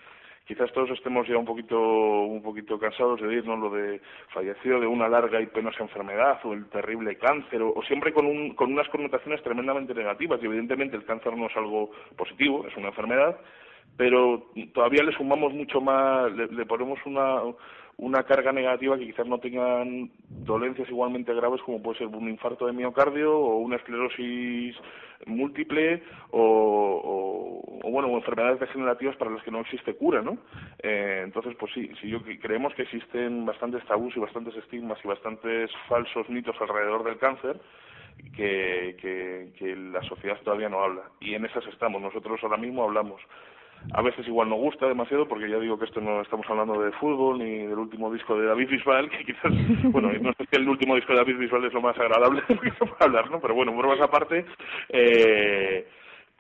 [0.46, 4.00] quizás todos estemos ya un poquito un poquito cansados de decirnos lo de
[4.32, 8.54] fallecido de una larga y penosa enfermedad o el terrible cáncer o, siempre con, un,
[8.54, 12.88] con unas connotaciones tremendamente negativas y evidentemente el cáncer no es algo positivo es una
[12.88, 13.38] enfermedad
[13.96, 17.42] pero todavía le sumamos mucho más le ponemos una
[18.02, 22.66] una carga negativa que quizás no tengan dolencias igualmente graves como puede ser un infarto
[22.66, 24.74] de miocardio o una esclerosis
[25.26, 30.36] múltiple o, bueno enfermedades degenerativas para las que no existe cura no
[30.82, 35.06] eh, entonces pues sí sí yo creemos que existen bastantes tabús y bastantes estigmas y
[35.06, 37.60] bastantes falsos mitos alrededor del cáncer
[38.34, 41.02] que, que la sociedad todavía no habla.
[41.18, 42.00] Y en esas estamos.
[42.00, 43.20] Nosotros ahora mismo hablamos
[43.92, 46.92] a veces igual no gusta demasiado porque ya digo que esto no estamos hablando de
[46.92, 49.52] fútbol ni del último disco de David Bisbal que quizás
[49.92, 52.72] bueno no sé si el último disco de David Bisbal es lo más agradable que
[53.00, 54.44] hablar no pero bueno por más aparte
[54.88, 55.86] eh,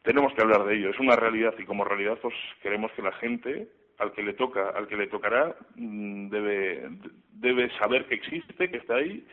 [0.02, 0.90] tenemos que hablar de ello.
[0.90, 4.70] Es una realidad y como realidad pues queremos que la gente al que le toca
[4.70, 6.88] al que le tocará mm, debe
[7.32, 9.24] debe saber que existe que está ahí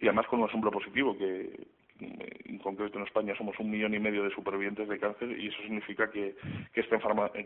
[0.00, 1.66] y además con un ejemplo positivo que
[2.00, 5.62] en concreto en España somos un millón y medio de supervivientes de cáncer y eso
[5.62, 6.34] significa que,
[6.72, 6.98] que, esta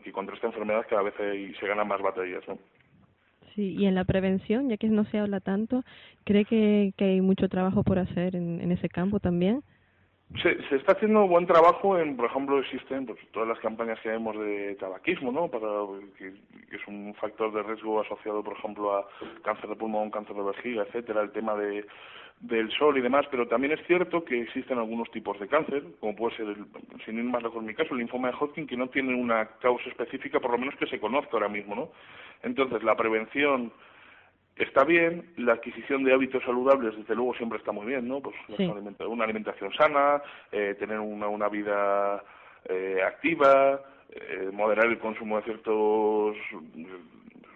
[0.03, 2.47] que contra esta enfermedad cada vez se ganan más batallas.
[2.49, 2.59] ¿no?
[3.55, 5.83] Sí, y en la prevención, ya que no se habla tanto,
[6.25, 9.63] ¿cree que, que hay mucho trabajo por hacer en, en ese campo también?
[10.43, 14.11] Se, se, está haciendo buen trabajo en, por ejemplo, existen pues, todas las campañas que
[14.11, 15.49] vemos de tabaquismo, ¿no?
[15.49, 15.67] Para,
[16.17, 16.33] que,
[16.71, 19.09] que, es un factor de riesgo asociado, por ejemplo, a
[19.43, 21.85] cáncer de pulmón, cáncer de vejiga, etcétera, el tema de
[22.41, 26.17] del sol y demás, pero también es cierto que existen algunos tipos de cáncer, como
[26.17, 26.65] puede ser, el,
[27.05, 29.47] sin ir más lejos en mi caso, el linfoma de Hodgkin, que no tiene una
[29.61, 31.91] causa específica, por lo menos que se conozca ahora mismo, ¿no?
[32.43, 33.73] Entonces, la prevención
[34.57, 38.21] está bien, la adquisición de hábitos saludables, desde luego, siempre está muy bien, ¿no?
[38.21, 38.65] Pues sí.
[39.07, 42.23] una alimentación sana, eh, tener una, una vida
[42.65, 46.37] eh, activa, eh, moderar el consumo de ciertos,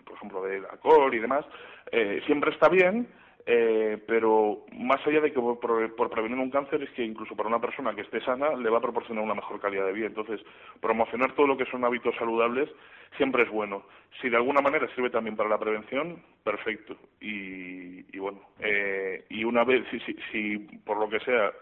[0.05, 1.45] por ejemplo, de alcohol y demás,
[1.91, 3.09] eh, siempre está bien,
[3.47, 5.59] eh, pero más allá de que por,
[5.95, 8.79] por, prevenir un cáncer es que incluso para una persona que esté sana le va
[8.79, 10.07] a proporcionar una mejor calidad de vida.
[10.07, 10.41] Entonces,
[10.81, 12.71] promocionar todo lo que son hábitos saludables
[13.19, 13.83] siempre es bueno.
[14.21, 16.97] Si de alguna manera sirve también para la prevención, perfecto.
[17.21, 21.53] Y, y bueno, eh, y una vez, si, si, si por lo que sea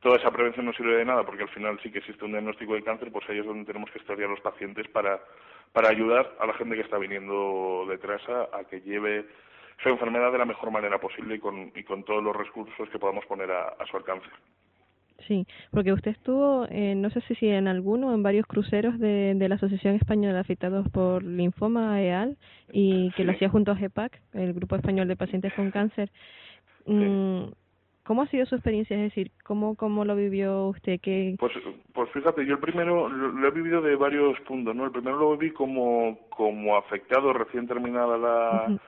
[0.00, 2.74] toda esa prevención no sirve de nada, porque al final sí que existe un diagnóstico
[2.74, 5.20] de cáncer, pues ahí es donde tenemos que estudiar a los pacientes para,
[5.72, 9.26] para ayudar a la gente que está viniendo detrás a, a que lleve
[9.82, 12.98] su enfermedad de la mejor manera posible y con, y con todos los recursos que
[12.98, 14.28] podamos poner a, a su alcance.
[15.26, 19.48] Sí, porque usted estuvo, eh, no sé si en alguno, en varios cruceros de, de
[19.48, 22.36] la Asociación Española de Afectados por Linfoma EAL
[22.72, 23.24] y que sí.
[23.24, 26.10] lo hacía junto a GEPAC, el Grupo Español de Pacientes con Cáncer.
[26.86, 27.54] Mm, sí.
[28.04, 28.96] ¿Cómo ha sido su experiencia?
[28.96, 30.98] Es decir, ¿cómo, cómo lo vivió usted?
[31.00, 31.36] ¿Qué...
[31.38, 31.52] Pues,
[31.92, 34.86] pues fíjate, yo el primero lo, lo, he vivido de varios puntos, ¿no?
[34.86, 38.64] El primero lo viví como, como afectado recién terminada la...
[38.68, 38.80] Uh -huh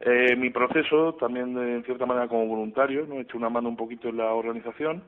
[0.00, 3.16] eh, mi proceso, también de, en cierta manera como voluntario, ¿no?
[3.16, 5.02] he hecho una mano un poquito en la organización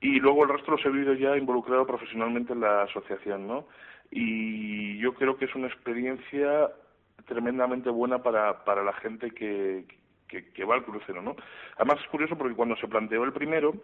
[0.00, 3.48] y luego el resto los he vivido ya involucrado profesionalmente en la asociación.
[3.48, 3.66] ¿no?
[4.10, 6.70] Y yo creo que es una experiencia
[7.26, 9.84] tremendamente buena para, para la gente que,
[10.28, 11.20] que, que va al crucero.
[11.20, 11.34] ¿no?
[11.76, 13.74] Además es curioso porque cuando se planteó el primero,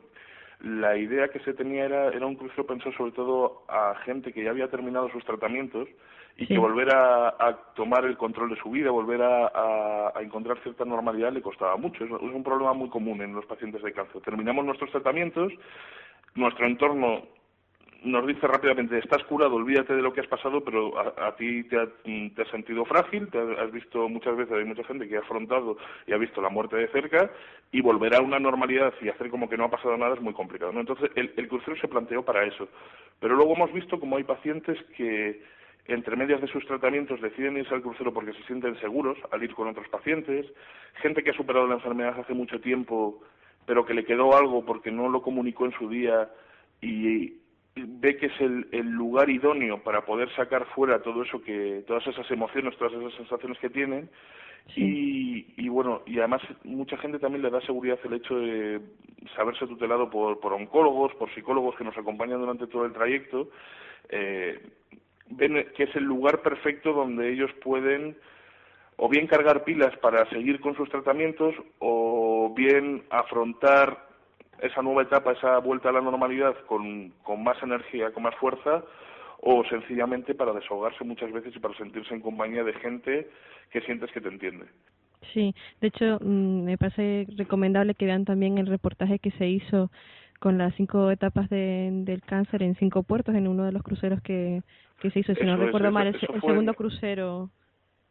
[0.60, 4.44] la idea que se tenía era, era un crucero pensado sobre todo a gente que
[4.44, 5.88] ya había terminado sus tratamientos
[6.36, 6.54] y sí.
[6.54, 10.60] que volver a, a, tomar el control de su vida, volver a, a, a, encontrar
[10.62, 12.04] cierta normalidad le costaba mucho.
[12.04, 14.20] Es, es un problema muy común en los pacientes de cáncer.
[14.22, 15.52] Terminamos nuestros tratamientos,
[16.34, 17.22] nuestro entorno
[18.04, 21.64] nos dice rápidamente, estás curado, olvídate de lo que has pasado, pero a, a ti
[21.64, 25.16] te, ha, te has sentido frágil, te has visto muchas veces, hay mucha gente que
[25.16, 27.30] ha afrontado y ha visto la muerte de cerca,
[27.72, 30.34] y volver a una normalidad y hacer como que no ha pasado nada es muy
[30.34, 30.72] complicado.
[30.72, 30.80] ¿no?
[30.80, 32.68] Entonces, el, el crucero se planteó para eso.
[33.20, 35.42] Pero luego hemos visto como hay pacientes que
[35.86, 39.54] entre medias de sus tratamientos deciden irse al crucero porque se sienten seguros al ir
[39.54, 40.46] con otros pacientes,
[41.02, 43.20] gente que ha superado la enfermedad hace mucho tiempo
[43.66, 46.28] pero que le quedó algo porque no lo comunicó en su día
[46.80, 47.43] y
[47.76, 52.06] ve que es el, el lugar idóneo para poder sacar fuera todo eso que todas
[52.06, 54.08] esas emociones todas esas sensaciones que tienen
[54.74, 55.46] sí.
[55.56, 58.80] y, y bueno y además mucha gente también le da seguridad el hecho de
[59.34, 63.48] saberse tutelado por, por oncólogos por psicólogos que nos acompañan durante todo el trayecto
[64.08, 64.60] eh,
[65.30, 68.16] ven que es el lugar perfecto donde ellos pueden
[68.96, 74.03] o bien cargar pilas para seguir con sus tratamientos o bien afrontar
[74.60, 78.82] esa nueva etapa, esa vuelta a la normalidad con, con más energía, con más fuerza
[79.40, 83.28] o sencillamente para desahogarse muchas veces y para sentirse en compañía de gente
[83.70, 84.66] que sientes que te entiende.
[85.32, 89.90] Sí, de hecho mm, me parece recomendable que vean también el reportaje que se hizo
[90.40, 94.20] con las cinco etapas de, del cáncer en cinco puertos en uno de los cruceros
[94.20, 94.62] que,
[95.00, 97.50] que se hizo, si no recuerdo mal, el, segundo crucero.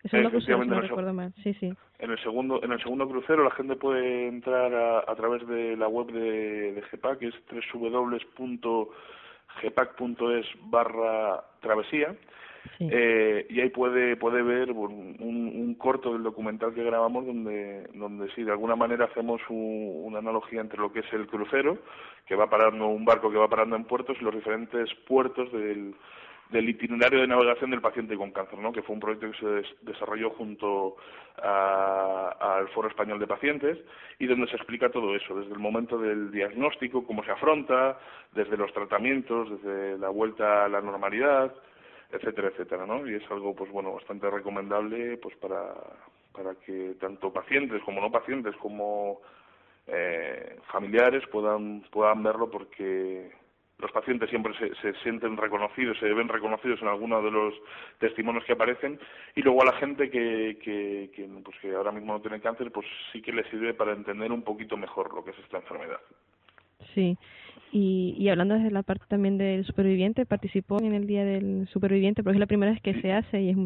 [0.03, 1.73] El segundo crucero, si no recuerdo mal, sí, sí.
[1.99, 5.77] En el segundo, en el segundo crucero la gente puede entrar a, a través de
[5.77, 7.35] la web de, de GEPAC, que es
[7.73, 8.85] www.gepac.es
[10.69, 12.15] barra travesía,
[12.79, 18.31] eh, y ahí puede puede ver un, un, corto del documental que grabamos donde donde
[18.33, 21.77] sí de alguna manera hacemos una analogía entre lo que es el crucero
[22.25, 25.93] que va parando un barco que va parando en puertos y los diferentes puertos del
[26.49, 28.71] del itinerario de navegación del paciente con cáncer, ¿no?
[28.71, 30.97] que fue un proyecto que se desarrolló junto
[31.41, 33.79] al Foro Español de Pacientes
[34.19, 37.97] y donde se explica todo eso, desde el momento del diagnóstico, cómo se afronta,
[38.33, 41.53] desde los tratamientos, desde la vuelta a la normalidad,
[42.11, 43.07] etcétera, etcétera, ¿no?
[43.07, 45.73] Y es algo, pues bueno, bastante recomendable, pues para,
[46.31, 49.21] para que tanto pacientes como no pacientes como
[49.87, 53.31] eh, familiares puedan, puedan verlo porque
[53.79, 57.53] los pacientes siempre se, se, sienten reconocidos, se ven reconocidos en alguno de los
[57.99, 58.99] testimonios que aparecen
[59.35, 62.71] y luego a la gente que, que, que, pues que ahora mismo no tiene cáncer,
[62.71, 65.99] pues sí que les sirve para entender un poquito mejor lo que es esta enfermedad.
[66.93, 67.17] Sí,
[67.71, 72.23] y, y hablando desde la parte también del superviviente, participó en el Día del Superviviente,
[72.23, 73.57] porque es la primera vez que se hace y es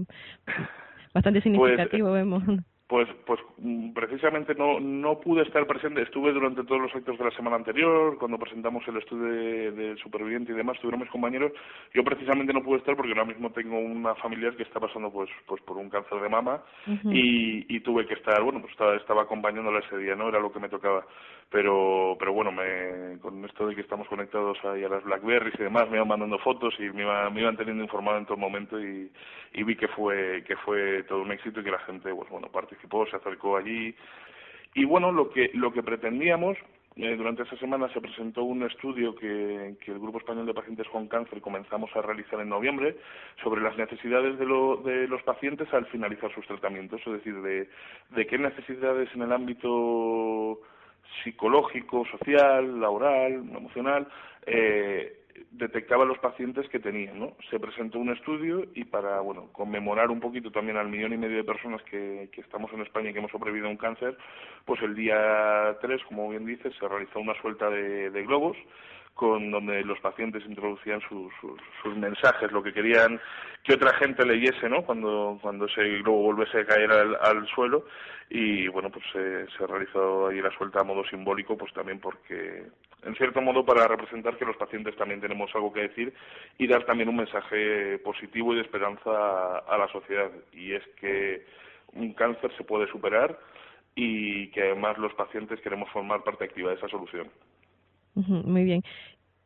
[1.14, 2.44] bastante pues, significativo, vemos.
[2.88, 6.02] Pues, pues mm, precisamente no, no pude estar presente.
[6.02, 10.54] Estuve durante todos los actos de la semana anterior, cuando presentamos el estudio del superviviente
[10.54, 11.52] y demás, estuvieron mis compañeros.
[11.94, 15.30] Yo precisamente no pude estar porque ahora mismo tengo una familiar que está pasando pues,
[15.46, 16.64] pues por un cáncer de mama
[17.12, 20.30] y, y tuve que estar, bueno, pues estaba, estaba acompañándola ese día, ¿no?
[20.30, 21.06] Era lo que me tocaba.
[21.50, 25.64] Pero, pero bueno, me, con esto de que estamos conectados ahí a las Blackberries y
[25.64, 29.10] demás, me iban mandando fotos y me, me iban teniendo informado en todo momento y,
[29.54, 32.50] y vi que fue, que fue todo un éxito y que la gente, pues bueno,
[32.52, 33.96] participó, se acercó allí.
[34.74, 36.58] Y bueno, lo que, lo que pretendíamos,
[36.98, 40.88] eh, durante esa semana se presentó un estudio que, que, el Grupo Español de Pacientes
[40.90, 42.98] con Cáncer comenzamos a realizar en noviembre
[43.44, 47.70] sobre las necesidades de, lo, de los pacientes al finalizar sus tratamientos, es decir, de,
[48.10, 50.60] de qué necesidades en el ámbito
[51.24, 54.08] psicológico, social, laboral, emocional,
[54.46, 55.18] eh,
[55.52, 57.34] detectaba los pacientes que tenían, ¿no?
[57.50, 61.38] Se presentó un estudio y para, bueno, conmemorar un poquito también al millón y medio
[61.38, 64.18] de personas que, que estamos en España y que hemos sobrevivido a un cáncer,
[64.66, 68.58] pues el día 3, como bien dices, se realizó una suelta de, de globos
[69.18, 71.34] con donde los pacientes introducían sus,
[71.82, 73.20] sus, mensajes, lo que querían
[73.64, 74.84] que otra gente leyese, ¿no?
[74.84, 77.86] Cuando cuando ese globo volviese a caer al, al suelo
[78.30, 82.68] y bueno, pues se, se realizó ahí la suelta a modo simbólico, pues también porque
[83.04, 86.14] en cierto modo para representar que los pacientes también tenemos algo que decir
[86.58, 91.44] y dar también un mensaje positivo y de esperanza a la sociedad y es que
[91.94, 93.38] un cáncer se puede superar
[93.96, 97.32] y que además los pacientes queremos formar parte activa de esa solución.
[98.26, 98.84] Muy bien.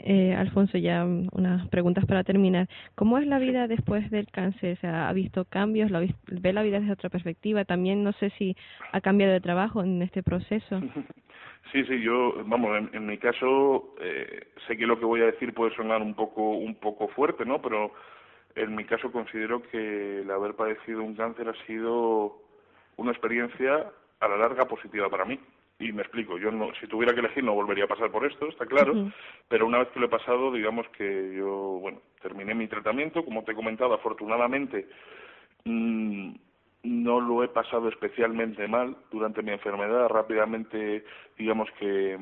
[0.04, 2.68] Eh, Alfonso, ya unas preguntas para terminar.
[2.96, 4.78] ¿Cómo es la vida después del cáncer?
[4.78, 5.92] O sea, ¿Ha visto cambios?
[6.28, 7.66] ¿Ve la vida desde otra perspectiva?
[7.66, 8.56] También no sé si
[8.92, 10.82] ha cambiado de trabajo en este proceso.
[11.72, 15.28] Sí, sí, yo, vamos, en, en mi caso, eh, sé que lo que voy a
[15.28, 17.62] decir puede sonar un poco, un poco fuerte, ¿no?
[17.62, 17.94] Pero
[18.56, 22.42] en mi caso considero que el haber padecido un cáncer ha sido
[22.98, 23.86] una experiencia
[24.20, 25.40] a la larga positiva para mí
[25.82, 28.48] y me explico, yo no, si tuviera que elegir no volvería a pasar por esto,
[28.48, 29.12] está claro,
[29.48, 33.44] pero una vez que lo he pasado, digamos que yo, bueno, terminé mi tratamiento, como
[33.44, 34.88] te he comentado, afortunadamente
[35.66, 36.34] mmm,
[36.84, 41.04] no lo he pasado especialmente mal durante mi enfermedad, rápidamente,
[41.38, 42.18] digamos que,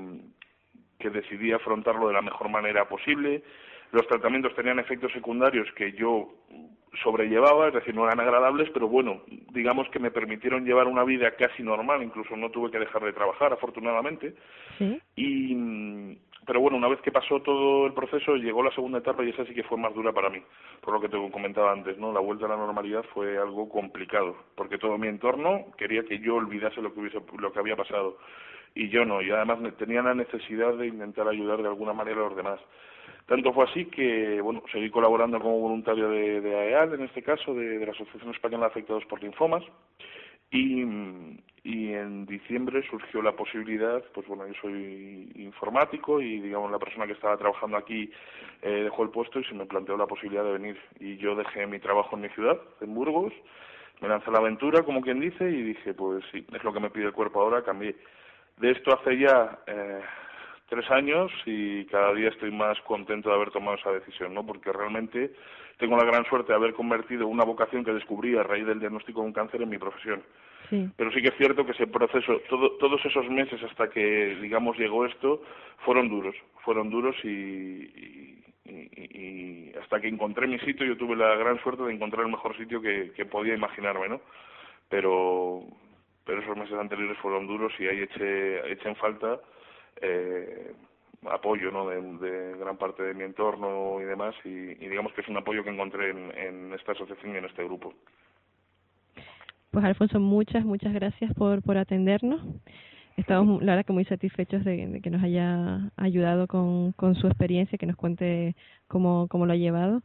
[0.98, 3.44] que decidí afrontarlo de la mejor manera posible,
[3.92, 6.34] los tratamientos tenían efectos secundarios que yo
[7.04, 9.22] sobrellevaba, es decir, no eran agradables, pero bueno,
[9.52, 13.14] digamos que me permitieron llevar una vida casi normal, incluso no tuve que dejar de
[13.14, 14.36] trabajar, afortunadamente.
[14.78, 15.02] ¿Sí?
[15.16, 19.30] Y, pero bueno, una vez que pasó todo el proceso, llegó la segunda etapa y
[19.30, 20.42] esa sí que fue más dura para mí,
[20.82, 22.12] por lo que te comentaba antes, ¿no?
[22.12, 26.36] La vuelta a la normalidad fue algo complicado, porque todo mi entorno quería que yo
[26.36, 28.18] olvidase lo que hubiese, lo que había pasado
[28.76, 32.30] y yo no, y además tenía la necesidad de intentar ayudar de alguna manera a
[32.30, 32.60] los demás.
[33.30, 37.54] Tanto fue así que, bueno, seguí colaborando como voluntario de, de AEAL, en este caso,
[37.54, 39.64] de, la Asociación Española de Afectados por Linfomas,
[40.50, 40.82] y,
[41.64, 47.06] y en diciembre surgió la posibilidad, pues bueno, yo soy informático y digamos la persona
[47.06, 48.10] que estaba trabajando aquí
[48.64, 50.80] eh, dejó el puesto y se me planteó la posibilidad de venir.
[51.00, 53.32] Y yo dejé mi trabajo en mi ciudad, en Burgos,
[54.02, 56.80] me lancé a la aventura, como quien dice, y dije, pues sí, es lo que
[56.80, 57.96] me pide el cuerpo ahora, cambié.
[58.58, 60.02] De esto hace ya eh,
[60.70, 64.46] tres años y cada día estoy más contento de haber tomado esa decisión, ¿no?
[64.46, 65.32] Porque realmente
[65.78, 69.22] tengo la gran suerte de haber convertido una vocación que descubrí a raíz del diagnóstico
[69.22, 70.22] de un cáncer en mi profesión.
[70.70, 75.04] Pero sí que es cierto que ese proceso, todos esos meses hasta que, digamos, llegó
[75.04, 75.42] esto,
[75.84, 78.44] fueron duros, fueron duros y,
[79.82, 82.80] hasta que encontré mi sitio, yo tuve la gran suerte de encontrar el mejor sitio
[82.82, 84.22] que, podía imaginarme, ¿no?
[84.90, 85.64] Pero,
[86.24, 89.40] pero esos meses anteriores fueron duros y ahí eché, eché en falta
[90.02, 90.74] eh,
[91.30, 91.88] apoyo ¿no?
[91.88, 95.70] de, gran parte de mi entorno y demás y, digamos que es un apoyo que
[95.70, 97.94] encontré en, en esta asociación y en este grupo.
[99.72, 102.42] Pues Alfonso, muchas, muchas gracias por, por atendernos.
[103.18, 107.78] Estamos, la verdad, que muy satisfechos de, que nos haya ayudado con, con, su experiencia,
[107.78, 108.56] que nos cuente
[108.88, 110.02] cómo, cómo lo ha llevado.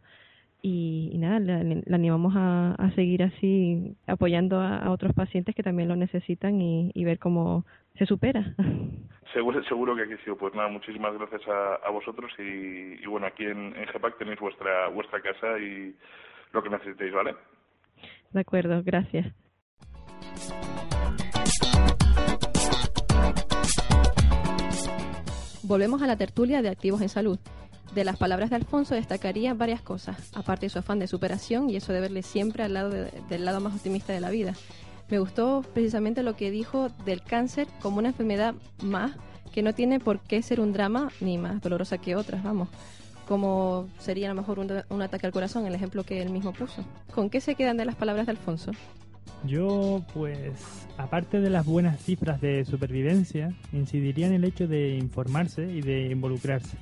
[0.66, 5.94] Y, nada, le, animamos a, a, seguir así, apoyando a, otros pacientes que también lo
[5.94, 7.66] necesitan y, y ver cómo
[7.98, 8.54] se supera.
[9.34, 10.36] Seguro, seguro que aquí sido.
[10.36, 14.38] Pues nada, muchísimas gracias a, a vosotros y, y, bueno, aquí en, en GEPAC tenéis
[14.38, 15.92] vuestra, vuestra casa y
[16.52, 17.34] lo que necesitéis, ¿vale?
[18.30, 19.34] De acuerdo, gracias.
[25.64, 27.40] Volvemos a la tertulia de Activos en Salud.
[27.94, 31.76] De las palabras de Alfonso destacaría varias cosas, aparte de su afán de superación y
[31.76, 34.54] eso de verle siempre al lado del lado más optimista de la vida.
[35.10, 39.12] Me gustó precisamente lo que dijo del cáncer como una enfermedad más
[39.52, 42.68] que no tiene por qué ser un drama ni más dolorosa que otras, vamos,
[43.28, 46.52] como sería a lo mejor un, un ataque al corazón, el ejemplo que él mismo
[46.52, 46.84] puso.
[47.14, 48.72] ¿Con qué se quedan de las palabras de Alfonso?
[49.46, 55.70] Yo, pues, aparte de las buenas cifras de supervivencia, incidiría en el hecho de informarse
[55.70, 56.76] y de involucrarse.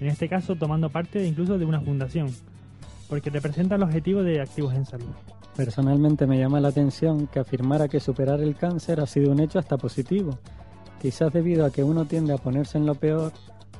[0.00, 2.28] En este caso, tomando parte incluso de una fundación,
[3.08, 5.06] porque representa el objetivo de Activos en Salud.
[5.56, 9.58] Personalmente me llama la atención que afirmara que superar el cáncer ha sido un hecho
[9.58, 10.38] hasta positivo,
[11.02, 13.32] quizás debido a que uno tiende a ponerse en lo peor,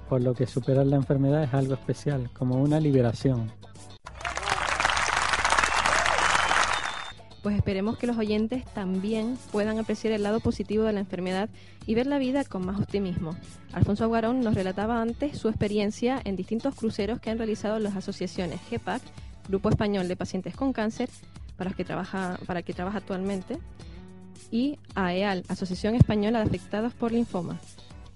[0.08, 3.52] por lo que superar la enfermedad es algo especial, como una liberación.
[7.48, 11.48] Pues esperemos que los oyentes también puedan apreciar el lado positivo de la enfermedad
[11.86, 13.34] y ver la vida con más optimismo.
[13.72, 18.60] Alfonso Aguarón nos relataba antes su experiencia en distintos cruceros que han realizado las asociaciones
[18.68, 19.00] GEPAC,
[19.48, 21.08] Grupo Español de Pacientes con Cáncer,
[21.56, 23.56] para, que trabaja, para que trabaja actualmente,
[24.50, 27.58] y AEAL, Asociación Española de Afectados por Linfoma.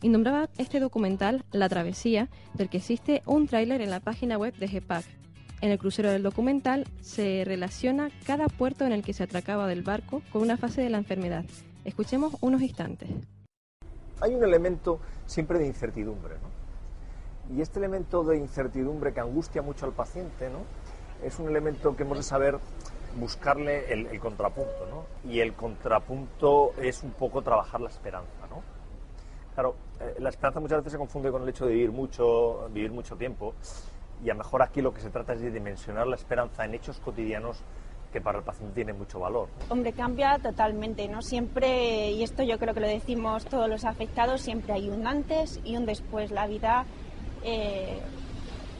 [0.02, 4.54] Y nombraba este documental La Travesía, del que existe un tráiler en la página web
[4.58, 5.06] de GEPAC,
[5.62, 9.82] en el crucero del documental se relaciona cada puerto en el que se atracaba del
[9.82, 11.44] barco con una fase de la enfermedad.
[11.84, 13.08] Escuchemos unos instantes.
[14.20, 17.56] Hay un elemento siempre de incertidumbre, ¿no?
[17.56, 20.58] Y este elemento de incertidumbre que angustia mucho al paciente, ¿no?
[21.24, 22.58] Es un elemento que hemos de saber
[23.16, 25.30] buscarle el, contrapunto, ¿no?
[25.30, 28.62] Y el contrapunto es un poco trabajar la esperanza, ¿no?
[29.54, 32.90] Claro, eh, la esperanza muchas veces se confunde con el hecho de vivir mucho, vivir
[32.90, 33.54] mucho tiempo
[34.24, 36.74] y a lo mejor aquí lo que se trata es de dimensionar la esperanza en
[36.74, 37.62] hechos cotidianos
[38.12, 39.48] que para el paciente tienen mucho valor.
[39.70, 41.22] Hombre, cambia totalmente, ¿no?
[41.22, 45.60] Siempre, y esto yo creo que lo decimos todos los afectados, siempre hay un antes
[45.64, 46.30] y un después.
[46.30, 46.84] La vida,
[47.42, 47.98] eh,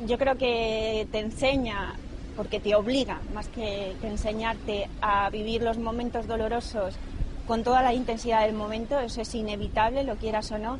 [0.07, 1.95] yo creo que te enseña,
[2.37, 6.99] porque te obliga, más que, que enseñarte a vivir los momentos dolorosos
[7.47, 10.79] con toda la intensidad del momento, eso es inevitable, lo quieras o no,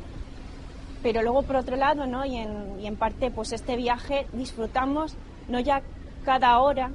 [1.03, 2.25] pero luego por otro lado, ¿no?
[2.25, 5.15] y, en, parte, pues este viaje disfrutamos
[5.49, 5.81] no ya
[6.23, 6.89] cada hora,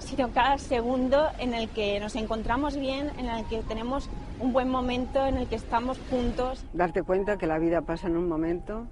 [0.00, 4.68] sino cada segundo en el que nos encontramos bien, en el que tenemos un buen
[4.68, 6.64] momento, en el que estamos juntos.
[6.72, 8.86] Darte cuenta que la vida pasa en un momento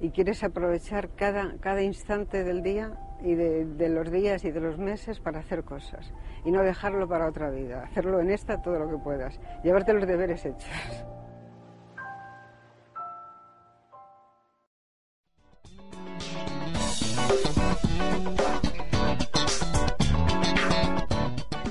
[0.00, 4.60] y quieres aprovechar cada, cada instante del día y de, de, los días y de
[4.60, 6.12] los meses para hacer cosas
[6.44, 10.06] y no dejarlo para otra vida, hacerlo en esta todo lo que puedas, llevarte los
[10.06, 10.68] deberes hechos.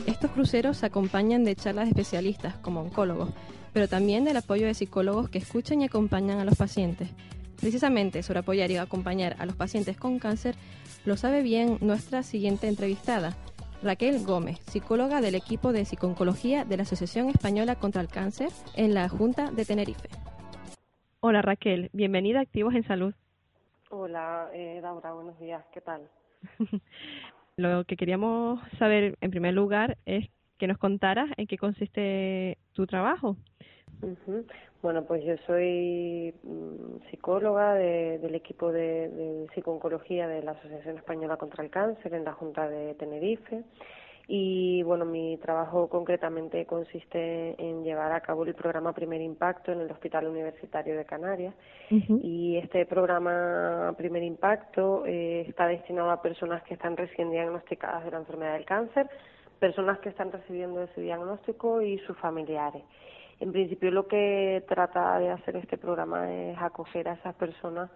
[0.06, 3.30] Estos cruceros se acompañan de charlas de especialistas como oncólogos,
[3.74, 7.10] pero también del apoyo de psicólogos que escuchan y acompañan a los pacientes.
[7.60, 10.56] Precisamente sobre apoyar y acompañar a los pacientes con cáncer
[11.06, 13.36] lo sabe bien nuestra siguiente entrevistada,
[13.84, 18.94] Raquel Gómez, psicóloga del equipo de psiconcología de la Asociación Española contra el Cáncer en
[18.94, 20.10] la Junta de Tenerife.
[21.20, 23.14] Hola Raquel, bienvenida a Activos en Salud.
[23.90, 26.10] Hola, eh, Laura, buenos días, ¿qué tal?
[27.56, 32.86] Lo que queríamos saber en primer lugar es que nos contaras en qué consiste tu
[32.86, 33.38] trabajo.
[34.82, 41.38] Bueno, pues yo soy mm, psicóloga del equipo de, de psiconcología de la Asociación Española
[41.38, 43.64] contra el Cáncer en la Junta de Tenerife
[44.30, 49.80] y bueno, mi trabajo concretamente consiste en llevar a cabo el programa Primer Impacto en
[49.80, 51.56] el Hospital Universitario de Canarias
[51.90, 58.12] y este programa Primer Impacto eh, está destinado a personas que están recién diagnosticadas de
[58.12, 59.10] la enfermedad del cáncer,
[59.60, 62.84] personas que están recibiendo ese diagnóstico y sus familiares.
[63.40, 67.90] En principio lo que trata de hacer este programa es acoger a esas personas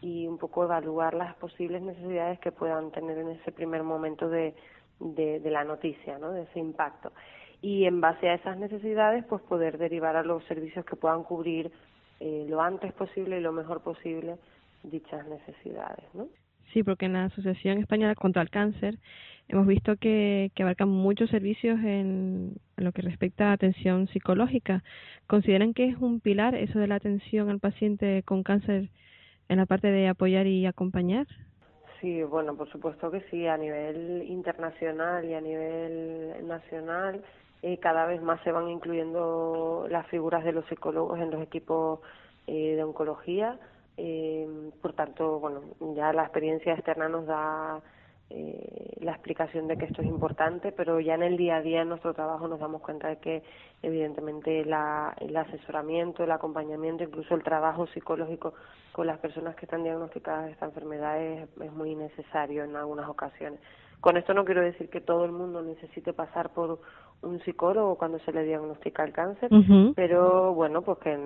[0.00, 4.54] y un poco evaluar las posibles necesidades que puedan tener en ese primer momento de,
[5.00, 6.32] de, la noticia, ¿no?
[6.32, 7.12] de ese impacto.
[7.62, 11.70] Y en base a esas necesidades, pues poder derivar a los servicios que puedan cubrir
[12.20, 14.36] eh, lo antes posible y lo mejor posible
[14.82, 16.04] dichas necesidades.
[16.14, 16.28] ¿no?
[16.72, 18.98] Sí, porque en la Asociación Española contra el Cáncer
[19.48, 24.82] hemos visto que, que abarcan muchos servicios en, en, lo que respecta a atención psicológica.
[25.26, 28.90] ¿Consideran que es un pilar eso de la atención al paciente con cáncer
[29.48, 31.26] en la parte de apoyar y acompañar?
[32.00, 37.24] Sí, bueno, por supuesto que sí, a nivel internacional y a nivel nacional
[37.62, 42.00] eh, cada vez más se van incluyendo las figuras de los psicólogos en los equipos
[42.46, 43.58] eh, de oncología.
[43.96, 45.62] Eh, por tanto, bueno,
[45.94, 47.80] ya la experiencia externa nos da
[48.28, 51.82] eh, la explicación de que esto es importante, pero ya en el día a día
[51.82, 53.42] en nuestro trabajo nos damos cuenta de que
[53.82, 58.54] evidentemente la, el asesoramiento, el acompañamiento, incluso el trabajo psicológico
[58.92, 63.08] con las personas que están diagnosticadas de esta enfermedad es, es muy necesario en algunas
[63.08, 63.60] ocasiones.
[64.00, 66.80] Con esto no quiero decir que todo el mundo necesite pasar por
[67.22, 69.50] un psicólogo cuando se le diagnostica el cáncer,
[69.94, 71.16] pero bueno, pues que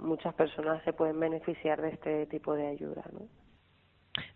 [0.00, 3.26] muchas personas se pueden beneficiar de este tipo de ayuda, ¿no?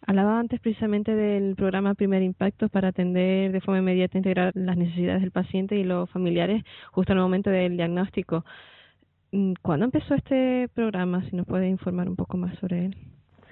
[0.07, 5.21] Hablaba antes precisamente del programa Primer Impacto para atender de forma inmediata integrar las necesidades
[5.21, 8.45] del paciente y los familiares justo en el momento del diagnóstico.
[9.33, 11.23] Mm, ¿Cuándo empezó este programa?
[11.29, 12.97] Si nos puede informar un poco más sobre él.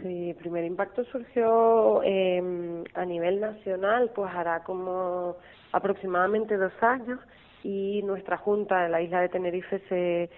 [0.03, 5.37] Sí, Primer Impacto surgió eh, a nivel nacional, pues hará como
[5.73, 7.21] aproximadamente dos años
[7.63, 10.31] y nuestra junta en la isla de Tenerife se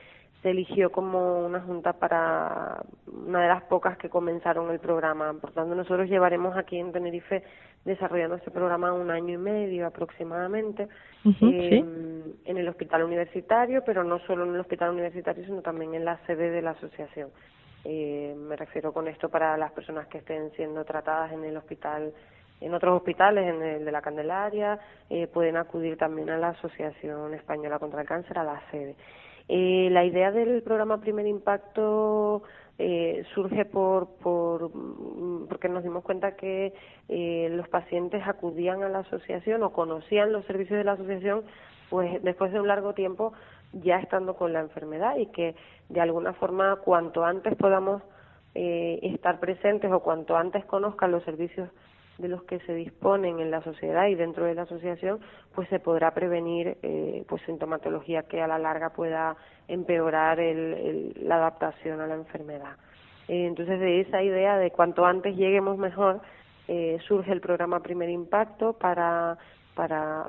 [0.47, 5.35] se eligió como una junta para una de las pocas que comenzaron el programa.
[5.41, 7.43] Por tanto, nosotros llevaremos aquí en Tenerife
[7.85, 10.87] desarrollando este programa un año y medio aproximadamente
[11.41, 11.85] eh,
[12.45, 16.25] en el hospital universitario, pero no solo en el hospital universitario, sino también en la
[16.27, 17.31] sede de la asociación.
[17.83, 22.13] Eh, me refiero con esto para las personas que estén siendo tratadas en el hospital
[22.61, 24.79] en otros hospitales, en el de la Candelaria,
[25.11, 28.95] eh, pueden acudir también a la Asociación Española contra el Cáncer, a la sede.
[29.49, 32.43] Eh, la idea del programa Primer Impacto
[32.79, 36.75] eh, surge por, por, mm, porque nos dimos cuenta que
[37.09, 41.45] eh, los pacientes acudían a la asociación o conocían los servicios de la asociación
[41.89, 43.33] pues después de un largo tiempo
[43.73, 45.55] ya estando con la enfermedad y que
[45.89, 48.03] de alguna forma cuanto antes podamos
[48.55, 51.71] eh, estar presentes o cuanto antes conozcan los servicios
[52.19, 55.21] de los que se disponen en la sociedad y dentro de la asociación,
[55.55, 59.37] pues se podrá prevenir eh, pues sintomatología que a la larga pueda
[59.69, 62.77] empeorar el, la adaptación a la enfermedad.
[63.29, 66.21] Eh, entonces, de esa idea de cuanto antes lleguemos mejor,
[66.69, 69.39] eh, surge el programa Primer Impacto para
[69.75, 70.27] para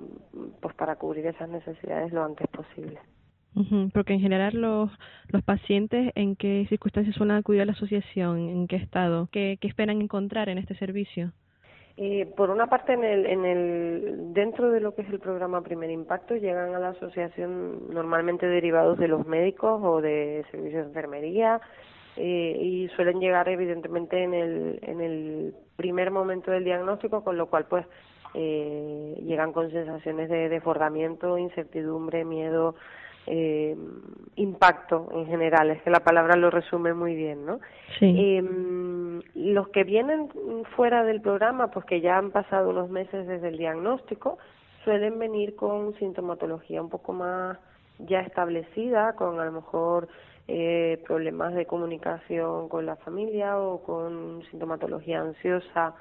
[0.61, 2.99] pues para cubrir esas necesidades lo antes posible.
[3.93, 4.91] porque en general los,
[5.29, 8.49] los pacientes, ¿en qué circunstancias suelen acudir a la asociación?
[8.49, 9.29] ¿En qué estado?
[9.31, 11.31] ¿Qué, qué esperan encontrar en este servicio?
[11.99, 15.63] Eh, por una parte, en el, en el, dentro de lo que es el programa
[15.63, 20.87] Primer Impacto, llegan a la asociación normalmente derivados de los médicos o de servicios de
[20.89, 21.59] enfermería
[22.15, 27.47] eh, y suelen llegar evidentemente en el, en el primer momento del diagnóstico, con lo
[27.47, 27.85] cual pues
[28.35, 32.75] eh, llegan con sensaciones de desbordamiento, incertidumbre, miedo,
[33.27, 33.75] eh,
[34.37, 37.59] impacto en general, es que la palabra lo resume muy bien, ¿no?
[37.99, 38.15] Sí.
[38.17, 40.29] Eh, los que vienen
[40.75, 44.37] fuera del programa, pues que ya han pasado unos meses desde el diagnóstico,
[44.83, 47.57] suelen venir con sintomatología un poco más
[47.99, 50.07] ya establecida, con a lo mejor
[50.47, 55.95] eh, problemas de comunicación con la familia o con sintomatología ansiosa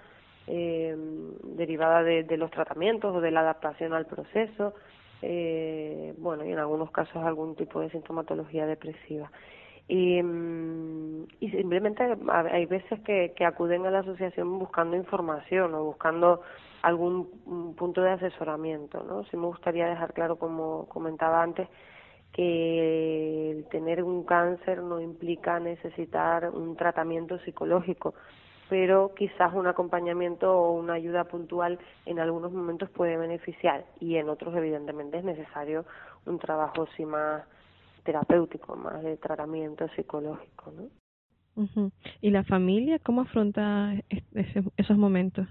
[0.46, 0.94] eh,
[1.42, 4.74] derivada de, de los tratamientos o de la adaptación al proceso
[5.22, 9.30] eh, bueno, y en algunos casos algún tipo de sintomatología depresiva.
[9.88, 16.42] Y, mm, simplemente hay veces que, que acuden a la asociación buscando información o buscando
[16.82, 19.24] algún mm, punto de asesoramiento, ¿no?
[19.24, 21.68] Sí me gustaría dejar claro, como comentaba antes,
[22.32, 28.14] que tener un cáncer no implica necesitar un tratamiento psicológico
[28.68, 34.28] pero quizás un acompañamiento o una ayuda puntual en algunos momentos puede beneficiar y en
[34.28, 35.84] otros evidentemente es necesario
[36.26, 37.44] un trabajo sí más
[38.04, 40.88] terapéutico, más de tratamiento psicológico, ¿no?
[42.20, 43.94] ¿Y la familia cómo afronta
[44.76, 45.48] esos momentos?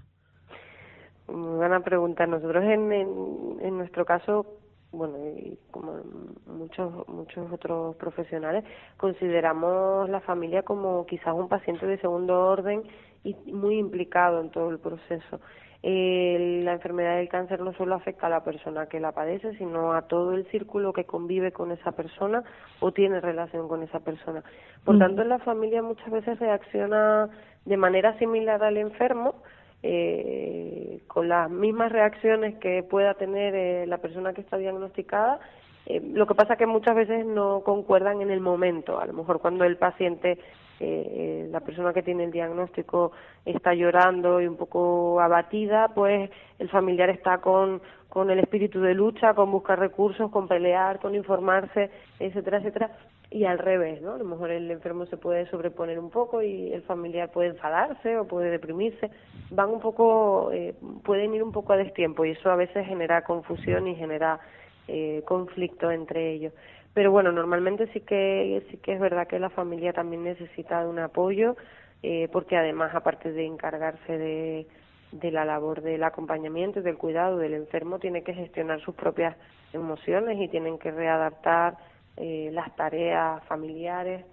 [1.26, 2.26] Muy buena pregunta.
[2.26, 4.46] Nosotros en, en, nuestro caso,
[4.92, 6.00] bueno, y como
[6.46, 8.64] muchos muchos otros profesionales,
[8.96, 12.82] consideramos la familia como quizás un paciente de segundo orden
[13.24, 15.40] y muy implicado en todo el proceso.
[15.82, 19.92] Eh, la enfermedad del cáncer no solo afecta a la persona que la padece, sino
[19.92, 22.42] a todo el círculo que convive con esa persona
[22.80, 24.42] o tiene relación con esa persona.
[24.84, 27.28] Por tanto, la familia muchas veces reacciona
[27.64, 29.36] de manera similar al enfermo,
[29.82, 35.40] eh, con las mismas reacciones que pueda tener eh, la persona que está diagnosticada.
[35.86, 38.98] Eh, lo que pasa es que muchas veces no concuerdan en el momento.
[38.98, 40.38] A lo mejor cuando el paciente,
[40.80, 43.12] eh, la persona que tiene el diagnóstico
[43.44, 48.94] está llorando y un poco abatida, pues el familiar está con, con el espíritu de
[48.94, 52.90] lucha, con buscar recursos, con pelear, con informarse, etcétera, etcétera
[53.36, 54.14] y al revés, ¿no?
[54.14, 58.16] A lo mejor el enfermo se puede sobreponer un poco y el familiar puede enfadarse
[58.16, 59.10] o puede deprimirse.
[59.50, 60.74] Van un poco, eh,
[61.04, 64.40] pueden ir un poco a destiempo y eso a veces genera confusión y genera
[64.88, 66.54] eh, conflicto entre ellos.
[66.94, 70.88] Pero bueno, normalmente sí que sí que es verdad que la familia también necesita de
[70.88, 71.56] un apoyo
[72.02, 74.66] eh, porque además aparte de encargarse de
[75.12, 79.36] de la labor del acompañamiento y del cuidado del enfermo tiene que gestionar sus propias
[79.72, 81.76] emociones y tienen que readaptar
[82.16, 84.24] eh, las tareas familiares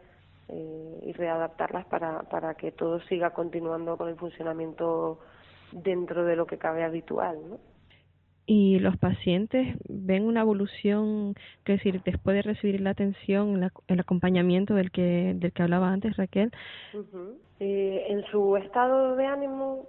[0.50, 5.20] eh, y readaptarlas para, para que todo siga continuando con el funcionamiento
[5.72, 7.38] dentro de lo que cabe habitual.
[7.50, 7.74] ¿no?
[8.46, 14.74] y los pacientes ven una evolución, que decir, después de recibir la atención, el acompañamiento
[14.74, 16.52] del que del que hablaba antes Raquel.
[17.60, 19.88] eh, en su estado de ánimo.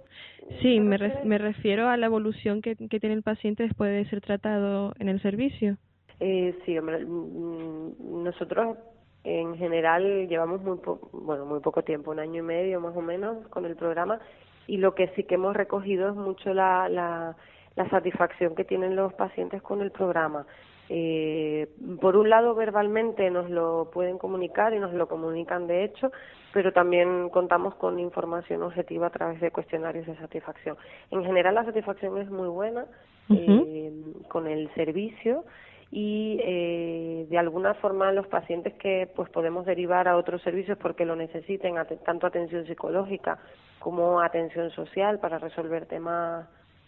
[0.61, 4.21] Sí, me, me refiero a la evolución que, que tiene el paciente después de ser
[4.21, 5.77] tratado en el servicio.
[6.19, 8.77] Eh, sí, hombre, mm, nosotros
[9.23, 10.77] en general llevamos muy
[11.11, 14.19] bueno muy poco tiempo, un año y medio más o menos con el programa
[14.67, 17.35] y lo que sí que hemos recogido es mucho la, la,
[17.75, 20.45] la satisfacción que tienen los pacientes con el programa.
[20.87, 21.67] Eh,
[21.99, 26.11] por un lado, verbalmente nos lo pueden comunicar y nos lo comunican de hecho,
[26.53, 30.77] pero también contamos con información objetiva a través de cuestionarios de satisfacción.
[31.09, 32.85] En general, la satisfacción es muy buena
[33.29, 33.91] eh,
[34.27, 35.43] con el servicio
[35.91, 41.05] y eh, de alguna forma los pacientes que pues podemos derivar a otros servicios porque
[41.05, 43.39] lo necesiten tanto atención psicológica
[43.79, 46.47] como atención social para resolver temas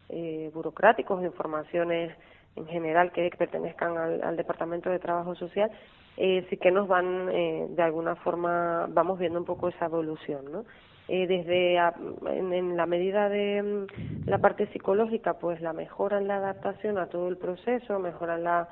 [0.09, 2.15] eh, burocráticos informaciones
[2.55, 5.69] en general que pertenezcan al, departamento de trabajo social
[6.17, 10.51] eh, sí que nos van eh, de alguna forma vamos viendo un poco esa evolución
[10.51, 10.65] no
[11.07, 16.27] eh, desde en, en, la medida de mm, la parte psicológica pues la mejora en
[16.27, 18.69] la adaptación a todo el proceso mejora en la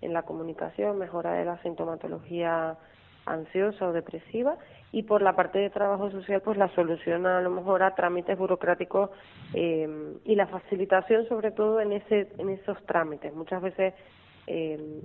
[0.00, 2.76] en la comunicación mejora de la sintomatología
[3.26, 4.56] ansiosa o depresiva
[4.92, 8.38] y por la parte de trabajo social pues la solución a lo mejor a trámites
[8.38, 9.10] burocráticos
[9.54, 13.34] eh, y la facilitación sobre todo en ese en esos trámites.
[13.34, 13.94] Muchas veces
[14.46, 15.00] eh,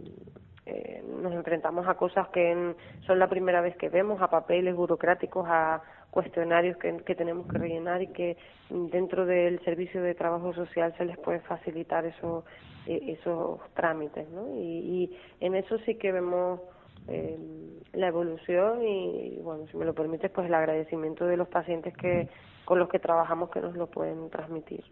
[0.66, 2.76] eh, nos enfrentamos a cosas que
[3.06, 5.82] son la primera vez que vemos, a papeles burocráticos, a
[6.14, 8.38] cuestionarios que, que, tenemos que rellenar y que
[8.70, 12.46] dentro del servicio de trabajo social se les puede facilitar esos,
[12.86, 14.30] eh, esos trámites.
[14.30, 14.56] ¿no?
[14.56, 16.62] Y, y en eso sí que vemos
[17.08, 17.38] eh,
[17.94, 22.30] la evolución y, bueno, si me lo permites, pues el agradecimiento de los pacientes que
[22.66, 24.84] con los que trabajamos que nos lo pueden transmitir.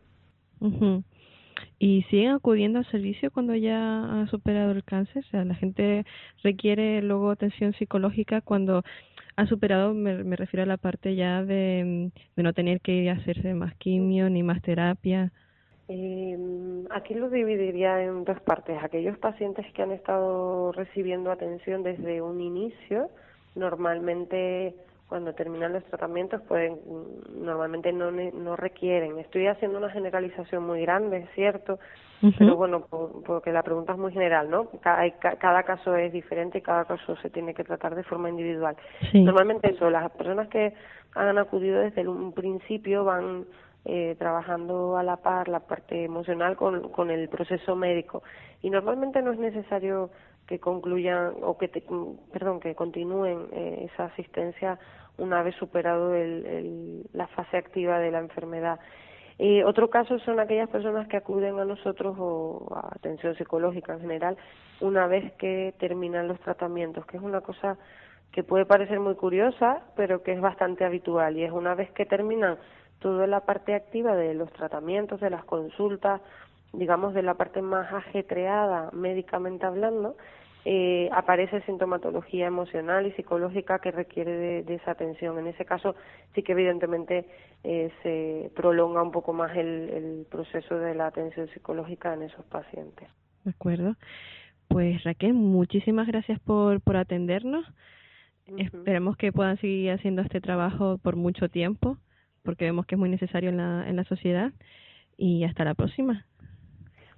[1.79, 5.23] ¿Y siguen acudiendo al servicio cuando ya ha superado el cáncer?
[5.25, 6.05] O sea, la gente
[6.43, 8.83] requiere luego atención psicológica cuando
[9.35, 13.75] ha superado, me, refiero a la parte ya de, de no tener que hacerse más
[13.75, 15.31] quimio ni más terapia.
[15.93, 16.37] Eh,
[16.91, 18.77] aquí lo dividiría en dos partes.
[18.81, 23.09] Aquellos pacientes que han estado recibiendo atención desde un inicio,
[23.55, 24.73] normalmente
[25.11, 26.79] cuando terminan los tratamientos pueden
[27.35, 29.19] normalmente no no requieren.
[29.19, 31.79] Estoy haciendo una generalización muy grande es cierto
[32.37, 32.87] pero bueno
[33.25, 37.17] porque la pregunta es muy general no cada, cada caso es diferente y cada caso
[37.17, 38.77] se tiene que tratar de forma individual.
[39.11, 40.73] Normalmente eso las personas que
[41.13, 43.43] han acudido desde un principio van
[43.83, 48.23] eh, trabajando a la par la parte emocional con, con el proceso médico.
[48.61, 50.09] Y normalmente no es necesario
[50.47, 51.69] que concluyan o que
[52.31, 54.79] perdón que continúen eh, esa asistencia
[55.17, 58.79] una vez superado el, el, la fase activa de la enfermedad.
[59.39, 64.01] Eh, otro caso son aquellas personas que acuden a nosotros o a atención psicológica en
[64.01, 64.37] general
[64.81, 67.77] una vez que terminan los tratamientos que es una cosa
[68.31, 72.05] que puede parecer muy curiosa pero que es bastante habitual y es una vez que
[72.05, 72.57] terminan
[73.01, 76.21] toda la parte activa de los tratamientos, de las consultas,
[76.73, 80.15] digamos de la parte más ajetreada médicamente hablando,
[80.63, 85.39] eh, aparece sintomatología emocional y psicológica que requiere de, esa atención.
[85.39, 85.95] En ese caso
[86.35, 87.25] sí que evidentemente
[87.63, 92.45] eh, se prolonga un poco más el, el proceso de la atención psicológica en esos
[92.45, 93.09] pacientes.
[93.43, 93.95] De acuerdo.
[94.67, 97.65] Pues Raquel, muchísimas gracias por, por atendernos.
[98.57, 101.97] Esperemos que puedan seguir haciendo este trabajo por mucho tiempo,
[102.43, 104.51] porque vemos que es muy necesario en la, en la sociedad.
[105.17, 106.25] Y hasta la próxima.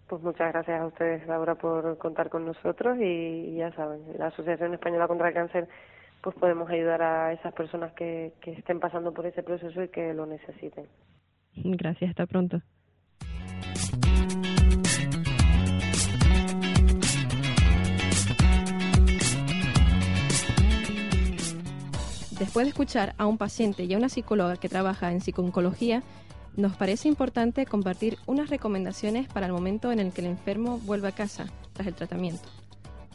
[0.07, 4.73] Pues muchas gracias a ustedes, Laura, por contar con nosotros y, ya saben, la Asociación
[4.73, 5.67] Española contra el Cáncer,
[6.21, 10.13] pues podemos ayudar a esas personas que, que estén pasando por ese proceso y que
[10.13, 10.87] lo necesiten.
[11.55, 12.61] Gracias, hasta pronto.
[22.43, 26.03] Después de escuchar a un paciente y a una psicóloga que trabaja en psicooncología,
[26.55, 31.07] nos parece importante compartir unas recomendaciones para el momento en el que el enfermo vuelve
[31.07, 32.43] a casa tras el tratamiento.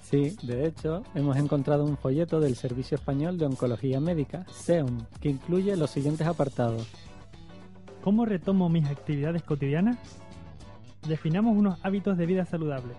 [0.02, 5.28] Sí, de hecho, hemos encontrado un folleto del Servicio Español de Oncología Médica, SEOM, que
[5.28, 6.88] incluye los siguientes apartados.
[8.02, 9.98] ¿Cómo retomo mis actividades cotidianas?
[11.06, 12.96] Definamos unos hábitos de vida saludables.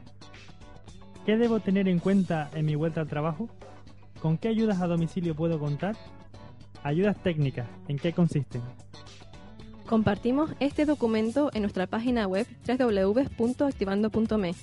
[1.26, 3.50] ¿Qué debo tener en cuenta en mi vuelta al trabajo?
[4.22, 5.96] ¿Con qué ayudas a domicilio puedo contar?
[6.84, 8.62] Ayudas técnicas, ¿en qué consisten?
[9.90, 14.54] Compartimos este documento en nuestra página web www.activando.me.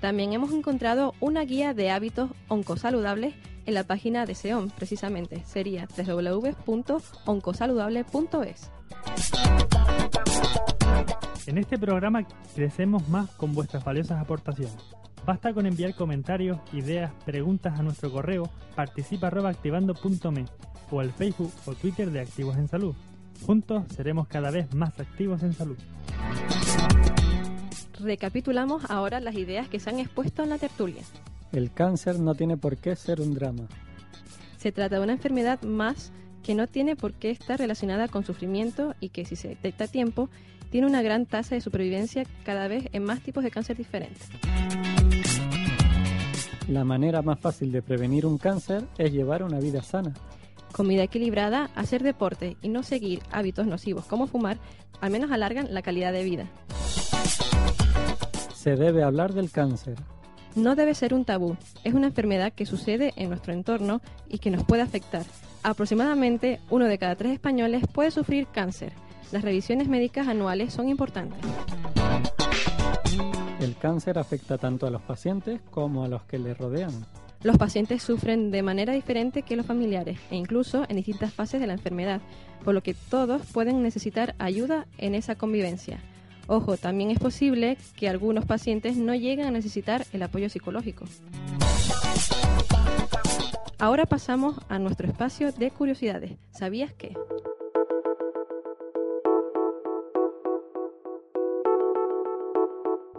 [0.00, 3.34] También hemos encontrado una guía de hábitos oncosaludables
[3.66, 5.42] en la página de SEOM, precisamente.
[5.44, 8.70] Sería www.oncosaludable.es.
[11.46, 14.78] En este programa crecemos más con vuestras valiosas aportaciones.
[15.26, 20.46] Basta con enviar comentarios, ideas, preguntas a nuestro correo participa.activando.me
[20.90, 22.94] o al Facebook o Twitter de Activos en Salud.
[23.46, 25.76] Juntos seremos cada vez más activos en salud.
[27.98, 31.02] Recapitulamos ahora las ideas que se han expuesto en la tertulia.
[31.52, 33.64] El cáncer no tiene por qué ser un drama.
[34.56, 36.12] Se trata de una enfermedad más
[36.42, 39.88] que no tiene por qué estar relacionada con sufrimiento y que si se detecta a
[39.88, 40.28] tiempo
[40.70, 44.28] tiene una gran tasa de supervivencia cada vez en más tipos de cáncer diferentes.
[46.68, 50.14] La manera más fácil de prevenir un cáncer es llevar una vida sana
[50.72, 54.58] comida equilibrada, hacer deporte y no seguir hábitos nocivos como fumar,
[55.00, 56.46] al menos alargan la calidad de vida.
[58.54, 59.96] Se debe hablar del cáncer.
[60.54, 61.56] No debe ser un tabú.
[61.82, 65.24] Es una enfermedad que sucede en nuestro entorno y que nos puede afectar.
[65.62, 68.92] Aproximadamente uno de cada tres españoles puede sufrir cáncer.
[69.32, 71.38] Las revisiones médicas anuales son importantes.
[73.60, 76.92] El cáncer afecta tanto a los pacientes como a los que le rodean.
[77.42, 81.66] Los pacientes sufren de manera diferente que los familiares e incluso en distintas fases de
[81.66, 82.20] la enfermedad,
[82.64, 85.98] por lo que todos pueden necesitar ayuda en esa convivencia.
[86.46, 91.04] Ojo, también es posible que algunos pacientes no lleguen a necesitar el apoyo psicológico.
[93.80, 96.38] Ahora pasamos a nuestro espacio de curiosidades.
[96.52, 97.16] ¿Sabías qué?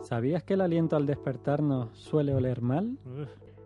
[0.01, 2.97] ¿Sabías que el aliento al despertarnos suele oler mal?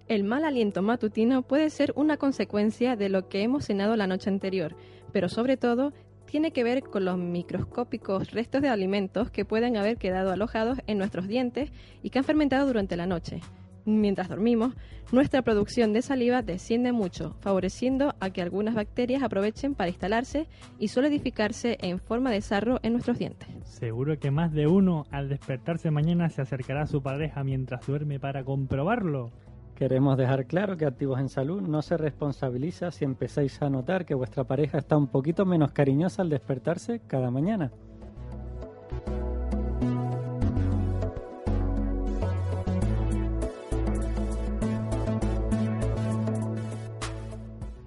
[0.08, 4.30] El mal aliento matutino puede ser una consecuencia de lo que hemos cenado la noche
[4.30, 4.74] anterior,
[5.12, 5.91] pero sobre todo
[6.26, 10.97] tiene que ver con los microscópicos restos de alimentos que pueden haber quedado alojados en
[10.97, 11.72] nuestros dientes
[12.03, 13.41] y que han fermentado durante la noche.
[13.84, 14.76] Mientras dormimos,
[15.12, 20.47] nuestra producción de saliva desciende mucho, favoreciendo a que algunas bacterias aprovechen para instalarse
[20.80, 23.49] y solidificarse en forma de sarro en nuestros dientes.
[23.66, 28.20] Seguro que más de uno al despertarse mañana se acercará a su pareja mientras duerme
[28.22, 29.32] para comprobarlo.
[29.78, 34.15] Queremos dejar claro que Activos en Salud no se responsabiliza si empezáis a notar que
[34.15, 37.71] vuestra pareja está un poquito menos cariñosa al despertarse cada mañana.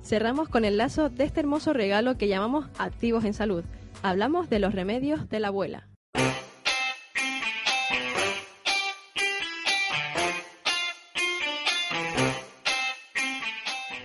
[0.04, 3.64] Cerramos con el lazo de este hermoso regalo que llamamos Activos en Salud.
[4.04, 5.89] Hablamos de los remedios de la abuela.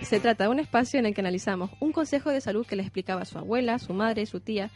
[0.06, 2.82] Se trata de un espacio en el que analizamos un consejo de salud que le
[2.82, 4.70] explicaba su abuela, su madre, su tía.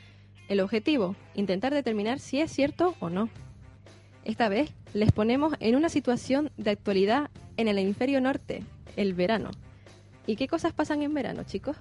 [0.49, 3.29] El objetivo, intentar determinar si es cierto o no.
[4.25, 8.65] Esta vez les ponemos en una situación de actualidad en el hemisferio norte,
[8.97, 9.53] el verano.
[10.27, 11.77] ¿Y qué cosas pasan en verano, chicos?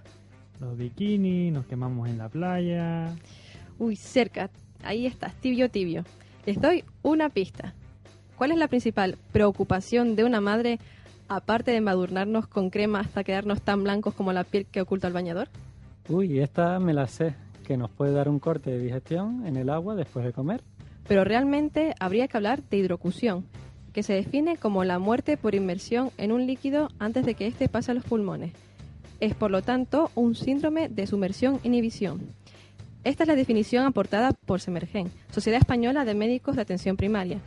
[0.60, 3.16] Los bikinis, nos quemamos en la playa.
[3.80, 4.52] Uy, cerca,
[4.84, 6.04] ahí estás, tibio, tibio.
[6.45, 7.74] Les doy una pista.
[8.36, 10.78] ¿Cuál es la principal preocupación de una madre
[11.30, 15.13] aparte de embadurnarnos con crema hasta quedarnos tan blancos como la piel que oculta el
[15.13, 15.47] bañador?
[16.09, 19.69] Uy, esta me la sé, que nos puede dar un corte de digestión en el
[19.69, 20.61] agua después de comer.
[21.07, 23.45] Pero realmente habría que hablar de hidrocución.
[23.93, 27.67] que se define como la muerte por inmersión en un líquido antes de que éste
[27.69, 28.53] pase a los pulmones.
[29.19, 32.21] Es por lo tanto un síndrome de sumersión-inhibición.
[33.03, 37.39] Esta es la definición aportada por Semergen, Sociedad Española de Médicos de Atención Primaria.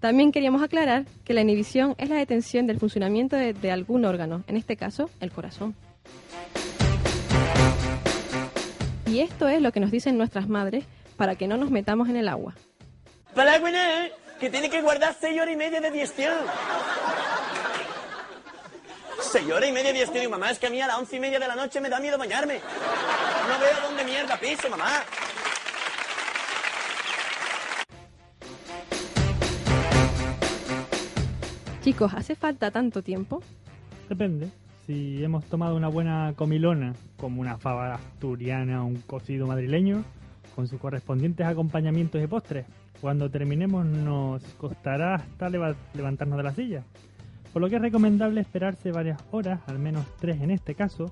[0.00, 4.56] También queríamos aclarar que la inhibición es la detención del funcionamiento de, algún órgano, en
[4.56, 5.76] este caso el corazón.
[9.06, 10.84] Y esto es lo que nos dicen nuestras madres
[11.16, 12.54] para que no nos metamos en el agua.
[13.34, 14.12] Para ¿eh?
[14.40, 16.34] que tiene que guardar seis horas y media de digestión.
[19.20, 20.30] Seis horas y media de digestión.
[20.30, 22.00] mamá, es que a mí a las once y media de la noche me da
[22.00, 22.58] miedo bañarme.
[23.48, 25.04] No veo dónde mierda piso, mamá.
[31.80, 33.42] Chicos, ¿hace falta tanto tiempo?
[34.08, 34.50] Depende.
[34.86, 40.04] Si hemos tomado una buena comilona, como una fava asturiana o un cocido madrileño,
[40.54, 42.66] con sus correspondientes acompañamientos de postres,
[43.00, 46.84] cuando terminemos nos costará hasta levantarnos de la silla.
[47.50, 51.06] Por lo que es recomendable esperarse varias horas, al menos tres en este caso.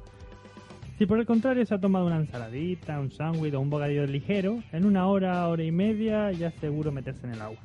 [0.99, 4.63] Si por el contrario se ha tomado una ensaladita, un sándwich o un bocadillo ligero,
[4.73, 7.59] en una hora, hora y media ya seguro meterse en el agua.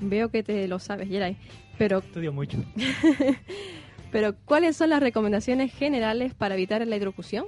[0.00, 1.36] Veo que te lo sabes, Yeray,
[1.78, 1.98] pero...
[1.98, 2.58] Estudio mucho.
[4.12, 7.46] pero, ¿cuáles son las recomendaciones generales para evitar la hidrocución?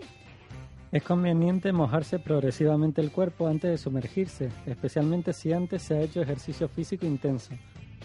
[0.92, 6.22] Es conveniente mojarse progresivamente el cuerpo antes de sumergirse, especialmente si antes se ha hecho
[6.22, 7.52] ejercicio físico intenso,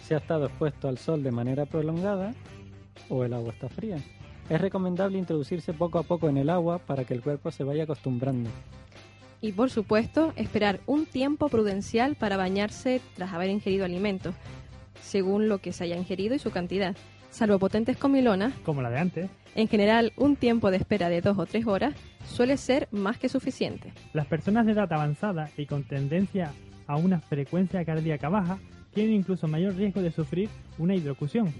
[0.03, 2.33] si ha estado expuesto al sol de manera prolongada
[3.07, 3.97] o el agua está fría.
[4.49, 7.83] Es recomendable introducirse poco a poco en el agua para que el cuerpo se vaya
[7.83, 8.49] acostumbrando.
[9.39, 14.35] Y por supuesto, esperar un tiempo prudencial para bañarse tras haber ingerido alimentos,
[15.01, 16.95] según lo que se haya ingerido y su cantidad.
[17.29, 21.37] Salvo potentes comilonas, como la de antes, en general, un tiempo de espera de dos
[21.37, 21.93] o tres horas
[22.25, 23.91] suele ser más que suficiente.
[24.13, 26.53] Las personas de edad avanzada y con tendencia
[26.87, 28.59] a una frecuencia cardíaca baja
[28.93, 31.53] tienen incluso mayor riesgo de sufrir una hidrocución.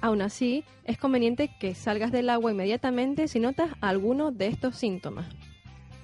[0.00, 5.26] Aún así, es conveniente que salgas del agua inmediatamente si notas alguno de estos síntomas.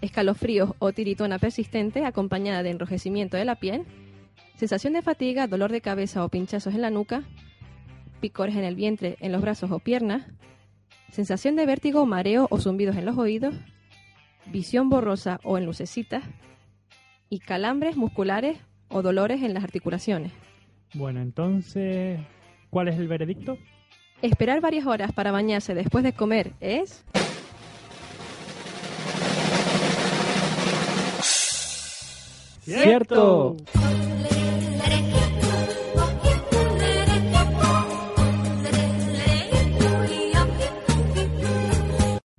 [0.01, 3.85] Escalofríos o tiritona persistente acompañada de enrojecimiento de la piel,
[4.57, 7.23] sensación de fatiga, dolor de cabeza o pinchazos en la nuca,
[8.21, 10.27] picores en el vientre, en los brazos o piernas,
[11.11, 13.55] sensación de vértigo, mareo o zumbidos en los oídos,
[14.47, 16.25] visión borrosa o en lucecitas
[17.29, 20.33] y calambres musculares o dolores en las articulaciones.
[20.95, 22.21] Bueno, entonces,
[22.71, 23.59] ¿cuál es el veredicto?
[24.21, 27.05] Esperar varias horas para bañarse después de comer es...
[32.61, 33.57] ¡Cierto!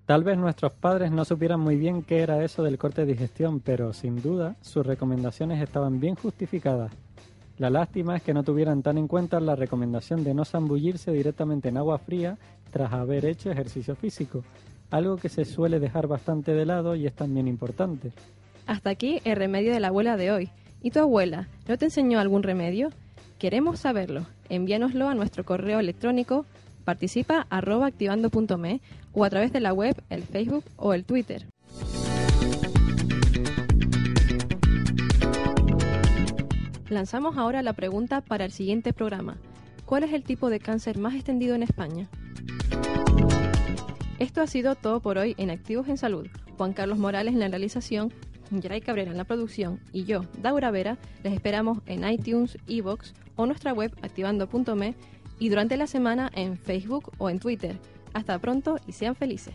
[0.05, 3.61] Tal vez nuestros padres no supieran muy bien qué era eso del corte de digestión,
[3.61, 6.91] pero sin duda sus recomendaciones estaban bien justificadas.
[7.57, 11.69] La lástima es que no tuvieran tan en cuenta la recomendación de no zambullirse directamente
[11.69, 12.37] en agua fría
[12.71, 14.43] tras haber hecho ejercicio físico,
[14.91, 18.11] algo que se suele dejar bastante de lado y es también importante.
[18.65, 20.49] Hasta aquí el remedio de la abuela de hoy.
[20.81, 22.89] ¿Y tu abuela no te enseñó algún remedio?
[23.39, 24.25] Queremos saberlo.
[24.49, 26.45] Envíanoslo a nuestro correo electrónico
[26.83, 28.81] participa arroba activando.me
[29.13, 31.47] o a través de la web, el Facebook o el Twitter.
[36.89, 39.37] Lanzamos ahora la pregunta para el siguiente programa.
[39.85, 42.07] ¿Cuál es el tipo de cáncer más extendido en España?
[44.19, 46.27] Esto ha sido todo por hoy en Activos en Salud.
[46.57, 48.13] Juan Carlos Morales en la realización,
[48.51, 53.45] Yaray Cabrera en la producción y yo, Daura Vera, les esperamos en iTunes, Evox o
[53.45, 54.95] nuestra web activando.me
[55.43, 57.77] y durante la semana en Facebook o en Twitter.
[58.13, 59.53] Hasta pronto y sean felices.